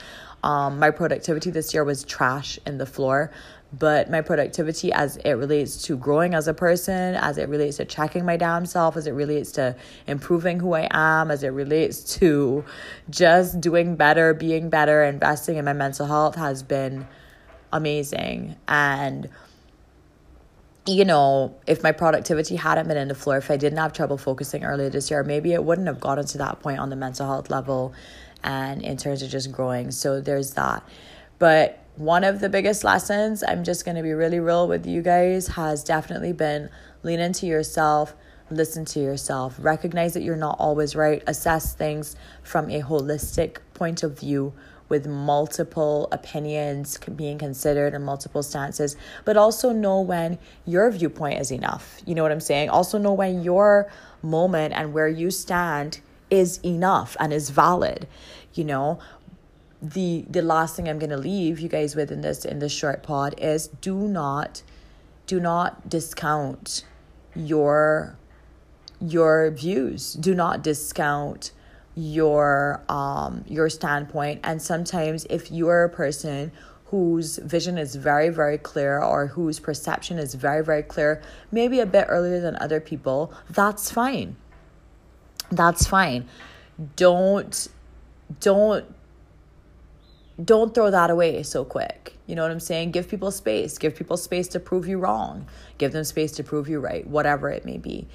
Um, 0.43 0.79
my 0.79 0.89
productivity 0.89 1.51
this 1.51 1.73
year 1.73 1.83
was 1.83 2.03
trash 2.03 2.57
in 2.65 2.77
the 2.77 2.85
floor, 2.85 3.29
but 3.77 4.09
my 4.09 4.21
productivity 4.21 4.91
as 4.91 5.17
it 5.17 5.33
relates 5.33 5.83
to 5.83 5.97
growing 5.97 6.33
as 6.33 6.47
a 6.47 6.53
person, 6.53 7.13
as 7.15 7.37
it 7.37 7.49
relates 7.49 7.77
to 7.77 7.85
checking 7.85 8.25
my 8.25 8.37
damn 8.37 8.65
self, 8.65 8.97
as 8.97 9.05
it 9.05 9.11
relates 9.11 9.51
to 9.53 9.75
improving 10.07 10.59
who 10.59 10.73
I 10.73 10.87
am, 10.91 11.29
as 11.29 11.43
it 11.43 11.49
relates 11.49 12.15
to 12.15 12.63
just 13.09 13.61
doing 13.61 13.95
better, 13.95 14.33
being 14.33 14.69
better, 14.69 15.03
investing 15.03 15.57
in 15.57 15.65
my 15.65 15.73
mental 15.73 16.07
health 16.07 16.35
has 16.35 16.63
been 16.63 17.05
amazing. 17.71 18.55
And 18.67 19.29
you 20.89 21.05
know, 21.05 21.55
if 21.67 21.83
my 21.83 21.91
productivity 21.91 22.55
hadn't 22.55 22.87
been 22.87 22.97
in 22.97 23.07
the 23.07 23.15
floor, 23.15 23.37
if 23.37 23.51
I 23.51 23.57
didn't 23.57 23.77
have 23.77 23.93
trouble 23.93 24.17
focusing 24.17 24.63
earlier 24.63 24.89
this 24.89 25.11
year, 25.11 25.23
maybe 25.23 25.53
it 25.53 25.63
wouldn't 25.63 25.87
have 25.87 25.99
gotten 25.99 26.25
to 26.25 26.37
that 26.39 26.59
point 26.59 26.79
on 26.79 26.89
the 26.89 26.95
mental 26.95 27.27
health 27.27 27.49
level 27.49 27.93
and 28.43 28.81
in 28.81 28.97
terms 28.97 29.21
of 29.21 29.29
just 29.29 29.51
growing. 29.51 29.91
So 29.91 30.19
there's 30.21 30.53
that. 30.53 30.83
But 31.37 31.83
one 31.95 32.23
of 32.23 32.39
the 32.39 32.49
biggest 32.49 32.83
lessons, 32.83 33.43
I'm 33.47 33.63
just 33.63 33.85
going 33.85 33.97
to 33.97 34.03
be 34.03 34.13
really 34.13 34.39
real 34.39 34.67
with 34.67 34.85
you 34.85 35.01
guys, 35.01 35.47
has 35.47 35.83
definitely 35.83 36.33
been 36.33 36.69
lean 37.03 37.19
into 37.19 37.45
yourself, 37.45 38.15
listen 38.49 38.85
to 38.85 38.99
yourself, 38.99 39.55
recognize 39.59 40.13
that 40.13 40.23
you're 40.23 40.35
not 40.35 40.55
always 40.59 40.95
right, 40.95 41.21
assess 41.27 41.73
things 41.73 42.15
from 42.41 42.69
a 42.69 42.81
holistic 42.81 43.57
point 43.73 44.01
of 44.01 44.19
view 44.19 44.53
with 44.89 45.07
multiple 45.07 46.07
opinions 46.11 46.97
being 47.15 47.37
considered 47.37 47.93
and 47.93 48.03
multiple 48.03 48.43
stances, 48.43 48.97
but 49.23 49.37
also 49.37 49.71
know 49.71 50.01
when 50.01 50.37
your 50.65 50.89
viewpoint 50.91 51.39
is 51.39 51.51
enough. 51.51 52.01
You 52.05 52.15
know 52.15 52.23
what 52.23 52.31
I'm 52.31 52.39
saying? 52.39 52.69
Also 52.69 52.97
know 52.97 53.13
when 53.13 53.43
your 53.43 53.89
moment 54.21 54.73
and 54.73 54.93
where 54.93 55.07
you 55.07 55.31
stand 55.31 56.01
is 56.29 56.59
enough 56.63 57.15
and 57.19 57.31
is 57.31 57.49
valid. 57.49 58.07
You 58.53 58.65
know, 58.65 58.99
the 59.81 60.25
the 60.29 60.41
last 60.41 60.75
thing 60.75 60.89
I'm 60.89 60.99
going 60.99 61.11
to 61.11 61.17
leave 61.17 61.59
you 61.59 61.69
guys 61.69 61.95
with 61.95 62.11
in 62.11 62.21
this 62.21 62.43
in 62.43 62.59
this 62.59 62.71
short 62.71 63.03
pod 63.03 63.35
is 63.37 63.67
do 63.67 63.95
not 63.95 64.63
do 65.25 65.39
not 65.39 65.89
discount 65.89 66.83
your 67.35 68.17
your 68.99 69.51
views. 69.51 70.13
Do 70.13 70.35
not 70.35 70.63
discount 70.63 71.51
your 71.99 72.81
um 72.89 73.43
your 73.47 73.69
standpoint. 73.69 74.39
And 74.43 74.61
sometimes 74.61 75.25
if 75.29 75.51
you're 75.51 75.83
a 75.83 75.89
person 75.89 76.51
whose 76.85 77.37
vision 77.37 77.77
is 77.77 77.95
very 77.95 78.29
very 78.29 78.57
clear 78.57 79.01
or 79.01 79.27
whose 79.27 79.59
perception 79.59 80.17
is 80.17 80.33
very 80.33 80.63
very 80.63 80.81
clear 80.81 81.21
maybe 81.51 81.79
a 81.79 81.85
bit 81.85 82.05
earlier 82.09 82.39
than 82.39 82.55
other 82.57 82.79
people 82.79 83.33
that's 83.49 83.91
fine. 83.91 84.35
That's 85.51 85.87
fine. 85.87 86.27
Don't 86.95 87.67
don't 88.39 88.85
don't 90.43 90.73
throw 90.73 90.89
that 90.89 91.09
away 91.09 91.43
so 91.43 91.65
quick. 91.65 92.15
You 92.25 92.35
know 92.35 92.43
what 92.43 92.51
i'm 92.51 92.59
saying? 92.59 92.91
Give 92.91 93.07
people 93.07 93.31
space. 93.31 93.77
Give 93.77 93.95
people 93.95 94.17
space 94.17 94.47
to 94.49 94.59
prove 94.59 94.87
you 94.87 94.99
wrong. 94.99 95.47
Give 95.77 95.91
them 95.91 96.03
space 96.05 96.31
to 96.33 96.43
prove 96.43 96.69
you 96.69 96.79
right 96.79 97.05
whatever 97.05 97.49
it 97.49 97.65
may 97.65 97.77
be. 97.77 98.07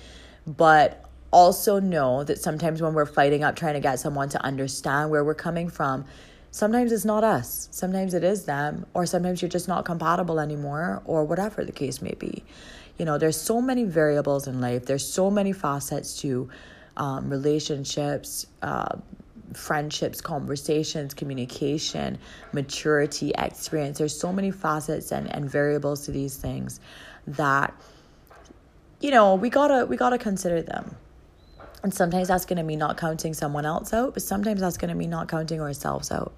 But 0.47 1.04
also 1.35 1.81
know 1.81 2.23
that 2.23 2.38
sometimes 2.38 2.81
when 2.81 2.94
we're 2.94 3.07
fighting 3.07 3.42
up 3.42 3.57
trying 3.57 3.75
to 3.75 3.81
get 3.81 3.99
someone 3.99 4.29
to 4.29 4.42
understand 4.44 5.11
where 5.11 5.25
we're 5.25 5.35
coming 5.35 5.68
from, 5.68 6.05
sometimes 6.53 6.92
it's 6.92 7.05
not 7.05 7.25
us. 7.25 7.68
Sometimes 7.73 8.14
it 8.14 8.23
is 8.23 8.44
them, 8.44 8.87
or 8.94 9.05
sometimes 9.05 9.42
you're 9.42 9.49
just 9.49 9.66
not 9.66 9.85
compatible 9.85 10.38
anymore, 10.38 11.03
or 11.05 11.25
whatever 11.25 11.64
the 11.64 11.73
case 11.73 12.01
may 12.01 12.14
be. 12.14 12.44
You 12.99 13.05
know, 13.05 13.18
there's 13.18 13.38
so 13.38 13.61
many 13.61 13.83
variables 13.83 14.47
in 14.47 14.61
life, 14.61 14.87
there's 14.87 15.05
so 15.07 15.29
many 15.29 15.53
facets 15.53 16.20
to 16.20 16.49
um, 16.97 17.29
relationships. 17.29 18.47
Uh, 18.62 18.99
friendships, 19.53 20.20
conversations, 20.20 21.14
communication, 21.14 22.18
maturity, 22.53 23.31
experience. 23.38 23.99
There's 23.99 24.18
so 24.18 24.33
many 24.33 24.51
facets 24.51 25.12
and, 25.12 25.33
and 25.33 25.49
variables 25.49 26.07
to 26.07 26.11
these 26.11 26.37
things 26.37 26.81
that 27.29 27.73
you 29.01 29.12
know 29.12 29.37
we 29.37 29.51
gotta 29.51 29.87
we 29.87 29.97
gotta 29.97 30.18
consider 30.18 30.61
them 30.61 30.97
and 31.85 31.92
sometimes 31.92 32.29
that's 32.29 32.47
going 32.47 32.57
to 32.57 32.62
mean 32.62 32.79
not 32.79 32.97
counting 32.97 33.35
someone 33.35 33.66
else 33.66 33.92
out, 33.92 34.14
but 34.14 34.23
sometimes 34.23 34.62
that's 34.62 34.79
going 34.79 34.88
to 34.88 34.94
mean 34.94 35.11
not 35.11 35.29
counting 35.29 35.61
ourselves 35.61 36.11
out. 36.11 36.33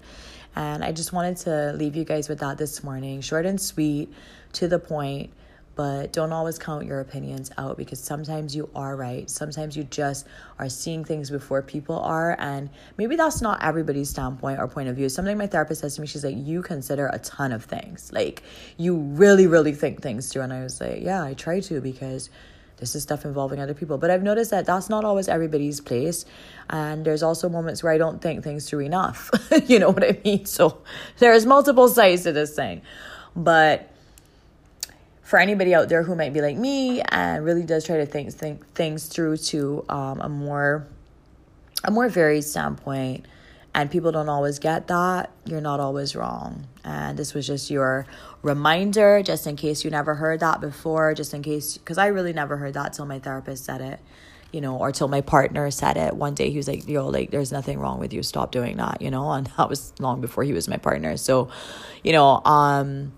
And 0.57 0.83
I 0.83 0.91
just 0.91 1.13
wanted 1.13 1.37
to 1.37 1.71
leave 1.73 1.95
you 1.95 2.03
guys 2.03 2.27
with 2.27 2.39
that 2.39 2.57
this 2.57 2.83
morning. 2.83 3.21
Short 3.21 3.45
and 3.45 3.59
sweet, 3.59 4.11
to 4.53 4.67
the 4.67 4.77
point, 4.77 5.31
but 5.75 6.11
don't 6.11 6.33
always 6.33 6.59
count 6.59 6.85
your 6.85 6.99
opinions 6.99 7.49
out 7.57 7.77
because 7.77 7.99
sometimes 7.99 8.57
you 8.57 8.69
are 8.75 8.97
right. 8.97 9.29
Sometimes 9.29 9.77
you 9.77 9.85
just 9.85 10.27
are 10.59 10.67
seeing 10.67 11.05
things 11.05 11.29
before 11.29 11.61
people 11.61 11.97
are. 11.97 12.35
And 12.39 12.69
maybe 12.97 13.15
that's 13.15 13.41
not 13.41 13.63
everybody's 13.63 14.09
standpoint 14.09 14.59
or 14.59 14.67
point 14.67 14.89
of 14.89 14.97
view. 14.97 15.07
Something 15.07 15.37
my 15.37 15.47
therapist 15.47 15.79
says 15.79 15.95
to 15.95 16.01
me, 16.01 16.07
she's 16.07 16.25
like, 16.25 16.35
You 16.35 16.61
consider 16.61 17.07
a 17.07 17.19
ton 17.19 17.53
of 17.53 17.63
things. 17.63 18.11
Like, 18.11 18.43
you 18.75 18.97
really, 18.97 19.47
really 19.47 19.73
think 19.73 20.01
things 20.01 20.33
through. 20.33 20.41
And 20.41 20.51
I 20.51 20.63
was 20.63 20.81
like, 20.81 21.03
Yeah, 21.03 21.23
I 21.23 21.35
try 21.35 21.61
to 21.61 21.79
because 21.79 22.29
this 22.77 22.95
is 22.95 23.03
stuff 23.03 23.25
involving 23.25 23.59
other 23.59 23.73
people. 23.73 23.97
But 23.97 24.11
I've 24.11 24.23
noticed 24.23 24.51
that 24.51 24.65
that's 24.65 24.89
not 24.89 25.03
always 25.03 25.27
everybody's 25.27 25.81
place. 25.81 26.25
And 26.69 27.03
there's 27.03 27.23
also 27.23 27.49
moments 27.49 27.83
where 27.83 27.91
I 27.91 27.97
don't 27.97 28.21
think 28.21 28.43
things 28.43 28.69
through 28.69 28.81
enough. 28.81 29.31
you 29.65 29.79
know 29.79 29.89
what 29.89 30.03
I 30.03 30.19
mean? 30.23 30.45
So 30.45 30.81
there's 31.17 31.45
multiple 31.45 31.87
sides 31.87 32.23
to 32.23 32.31
this 32.31 32.55
thing. 32.55 32.81
But 33.35 33.91
for 35.23 35.39
anybody 35.39 35.75
out 35.75 35.89
there 35.89 36.03
who 36.03 36.15
might 36.15 36.33
be 36.33 36.41
like 36.41 36.55
me 36.55 37.01
and 37.01 37.43
really 37.43 37.63
does 37.63 37.83
try 37.85 37.97
to 37.97 38.05
think, 38.05 38.31
think 38.31 38.65
things 38.73 39.07
through 39.07 39.37
to 39.37 39.83
um, 39.89 40.21
a 40.21 40.29
more 40.29 40.87
a 41.83 41.91
more 41.91 42.09
varied 42.09 42.43
standpoint, 42.43 43.25
and 43.75 43.91
people 43.91 44.11
don't 44.11 44.29
always 44.29 44.57
get 44.57 44.87
that, 44.87 45.29
you're 45.45 45.61
not 45.61 45.79
always 45.79 46.15
wrong. 46.15 46.65
And 46.83 47.17
this 47.17 47.33
was 47.33 47.45
just 47.45 47.69
your 47.69 48.07
reminder, 48.47 49.21
just 49.21 49.45
in 49.45 49.55
case 49.55 49.83
you 49.83 49.91
never 49.91 50.15
heard 50.15 50.39
that 50.39 50.61
before, 50.61 51.13
just 51.13 51.33
in 51.33 51.43
case, 51.43 51.77
because 51.77 51.97
I 51.97 52.07
really 52.07 52.33
never 52.33 52.57
heard 52.57 52.73
that 52.73 52.93
till 52.93 53.05
my 53.05 53.19
therapist 53.19 53.65
said 53.65 53.81
it, 53.81 53.99
you 54.51 54.61
know, 54.61 54.77
or 54.77 54.91
till 54.91 55.07
my 55.07 55.21
partner 55.21 55.69
said 55.69 55.97
it. 55.97 56.15
One 56.15 56.33
day 56.33 56.49
he 56.49 56.57
was 56.57 56.67
like, 56.67 56.87
yo, 56.87 57.07
like, 57.07 57.29
there's 57.31 57.51
nothing 57.51 57.79
wrong 57.79 57.99
with 57.99 58.13
you. 58.13 58.23
Stop 58.23 58.51
doing 58.51 58.77
that, 58.77 59.01
you 59.01 59.11
know, 59.11 59.29
and 59.31 59.47
that 59.57 59.69
was 59.69 59.93
long 59.99 60.21
before 60.21 60.43
he 60.43 60.53
was 60.53 60.67
my 60.67 60.77
partner. 60.77 61.17
So, 61.17 61.49
you 62.03 62.13
know, 62.13 62.41
um, 62.45 63.11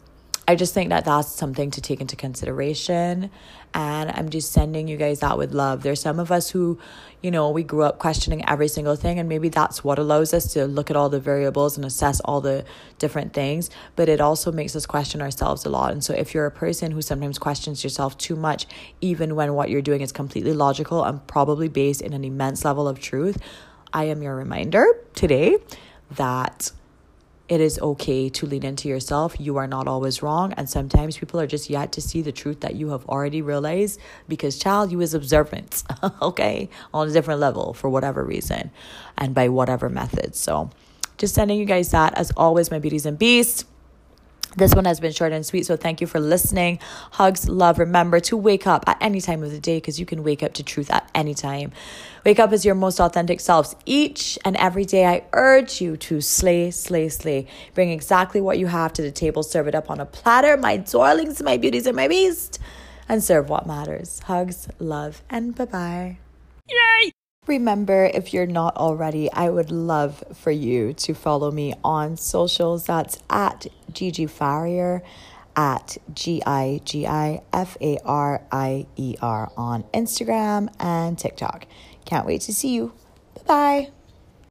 I 0.49 0.55
just 0.55 0.73
think 0.73 0.89
that 0.89 1.05
that's 1.05 1.31
something 1.31 1.69
to 1.69 1.79
take 1.79 2.01
into 2.01 2.15
consideration. 2.15 3.29
And 3.75 4.09
I'm 4.09 4.31
just 4.31 4.51
sending 4.51 4.87
you 4.87 4.97
guys 4.97 5.19
that 5.19 5.37
with 5.37 5.53
love. 5.53 5.83
There's 5.83 6.01
some 6.01 6.17
of 6.17 6.31
us 6.31 6.49
who, 6.49 6.79
you 7.21 7.29
know, 7.29 7.51
we 7.51 7.61
grew 7.61 7.83
up 7.83 7.99
questioning 7.99 8.43
every 8.49 8.67
single 8.67 8.95
thing, 8.95 9.19
and 9.19 9.29
maybe 9.29 9.49
that's 9.49 9.83
what 9.83 9.99
allows 9.99 10.33
us 10.33 10.51
to 10.53 10.65
look 10.65 10.89
at 10.89 10.95
all 10.95 11.07
the 11.07 11.19
variables 11.19 11.77
and 11.77 11.85
assess 11.85 12.19
all 12.21 12.41
the 12.41 12.65
different 12.97 13.31
things. 13.31 13.69
But 13.95 14.09
it 14.09 14.19
also 14.19 14.51
makes 14.51 14.75
us 14.75 14.87
question 14.87 15.21
ourselves 15.21 15.65
a 15.65 15.69
lot. 15.69 15.91
And 15.91 16.03
so, 16.03 16.15
if 16.15 16.33
you're 16.33 16.47
a 16.47 16.51
person 16.51 16.93
who 16.93 17.03
sometimes 17.03 17.37
questions 17.37 17.83
yourself 17.83 18.17
too 18.17 18.35
much, 18.35 18.65
even 19.01 19.35
when 19.35 19.53
what 19.53 19.69
you're 19.69 19.83
doing 19.83 20.01
is 20.01 20.11
completely 20.11 20.53
logical 20.53 21.03
and 21.03 21.27
probably 21.27 21.67
based 21.67 22.01
in 22.01 22.11
an 22.13 22.25
immense 22.25 22.65
level 22.65 22.87
of 22.87 22.99
truth, 22.99 23.37
I 23.93 24.05
am 24.05 24.23
your 24.23 24.35
reminder 24.35 24.83
today 25.13 25.57
that 26.09 26.71
it 27.49 27.59
is 27.59 27.79
okay 27.79 28.29
to 28.29 28.45
lean 28.45 28.63
into 28.63 28.87
yourself. 28.87 29.35
You 29.39 29.57
are 29.57 29.67
not 29.67 29.87
always 29.87 30.21
wrong. 30.21 30.53
And 30.53 30.69
sometimes 30.69 31.17
people 31.17 31.39
are 31.39 31.47
just 31.47 31.69
yet 31.69 31.91
to 31.93 32.01
see 32.01 32.21
the 32.21 32.31
truth 32.31 32.61
that 32.61 32.75
you 32.75 32.89
have 32.89 33.05
already 33.07 33.41
realized 33.41 33.99
because, 34.27 34.59
child, 34.59 34.91
you 34.91 35.01
is 35.01 35.15
observant, 35.15 35.83
okay, 36.21 36.69
on 36.93 37.09
a 37.09 37.11
different 37.11 37.39
level 37.39 37.73
for 37.73 37.89
whatever 37.89 38.23
reason 38.23 38.69
and 39.17 39.33
by 39.33 39.49
whatever 39.49 39.89
method. 39.89 40.35
So, 40.35 40.69
just 41.17 41.33
sending 41.33 41.59
you 41.59 41.65
guys 41.65 41.89
that 41.89 42.13
as 42.13 42.31
always, 42.37 42.69
my 42.71 42.79
beauties 42.79 43.05
and 43.05 43.17
beasts. 43.17 43.65
This 44.55 44.73
one 44.73 44.85
has 44.85 44.99
been 44.99 45.11
short 45.11 45.31
and 45.31 45.45
sweet, 45.45 45.65
so 45.65 45.77
thank 45.77 46.01
you 46.01 46.07
for 46.07 46.19
listening. 46.19 46.79
Hugs, 47.11 47.47
love. 47.47 47.77
Remember 47.77 48.19
to 48.21 48.35
wake 48.35 48.65
up 48.65 48.83
at 48.87 48.97
any 48.99 49.21
time 49.21 49.43
of 49.43 49.51
the 49.51 49.59
day 49.59 49.77
because 49.77 49.99
you 49.99 50.05
can 50.05 50.23
wake 50.23 50.41
up 50.41 50.53
to 50.53 50.63
truth 50.63 50.89
at 50.89 51.09
any 51.13 51.35
time. 51.35 51.71
Wake 52.25 52.39
up 52.39 52.51
as 52.51 52.65
your 52.65 52.75
most 52.75 52.99
authentic 52.99 53.39
selves. 53.39 53.75
Each 53.85 54.39
and 54.43 54.57
every 54.57 54.85
day, 54.85 55.05
I 55.05 55.23
urge 55.33 55.81
you 55.81 55.97
to 55.97 56.19
slay, 56.19 56.71
slay, 56.71 57.09
slay. 57.09 57.47
Bring 57.75 57.91
exactly 57.91 58.41
what 58.41 58.57
you 58.57 58.67
have 58.67 58.91
to 58.93 59.01
the 59.01 59.11
table, 59.11 59.43
serve 59.43 59.67
it 59.67 59.75
up 59.75 59.89
on 59.89 59.99
a 59.99 60.05
platter, 60.05 60.57
my 60.57 60.77
darlings, 60.77 61.41
my 61.43 61.57
beauties, 61.57 61.85
and 61.85 61.95
my 61.95 62.07
beast, 62.07 62.59
and 63.07 63.23
serve 63.23 63.49
what 63.49 63.67
matters. 63.67 64.19
Hugs, 64.21 64.67
love, 64.79 65.21
and 65.29 65.53
bye 65.55 65.65
bye. 65.65 66.17
Yay! 66.67 67.11
Remember, 67.49 68.05
if 68.05 68.31
you're 68.31 68.45
not 68.45 68.77
already, 68.77 69.31
I 69.33 69.49
would 69.49 69.71
love 69.71 70.23
for 70.35 70.51
you 70.51 70.93
to 70.93 71.15
follow 71.15 71.49
me 71.49 71.73
on 71.83 72.15
socials. 72.15 72.85
That's 72.85 73.17
at 73.27 73.65
Gigi 73.91 74.27
Farier, 74.27 75.01
at 75.55 75.97
G 76.13 76.43
I 76.45 76.79
G 76.85 77.07
I 77.07 77.41
F 77.51 77.75
A 77.81 77.97
R 78.05 78.43
I 78.51 78.85
E 78.97 79.15
R 79.19 79.51
on 79.57 79.81
Instagram 79.95 80.71
and 80.79 81.17
TikTok. 81.17 81.65
Can't 82.05 82.27
wait 82.27 82.41
to 82.41 82.53
see 82.53 82.75
you. 82.75 82.93
Bye 83.33 83.41
bye. 83.47 83.98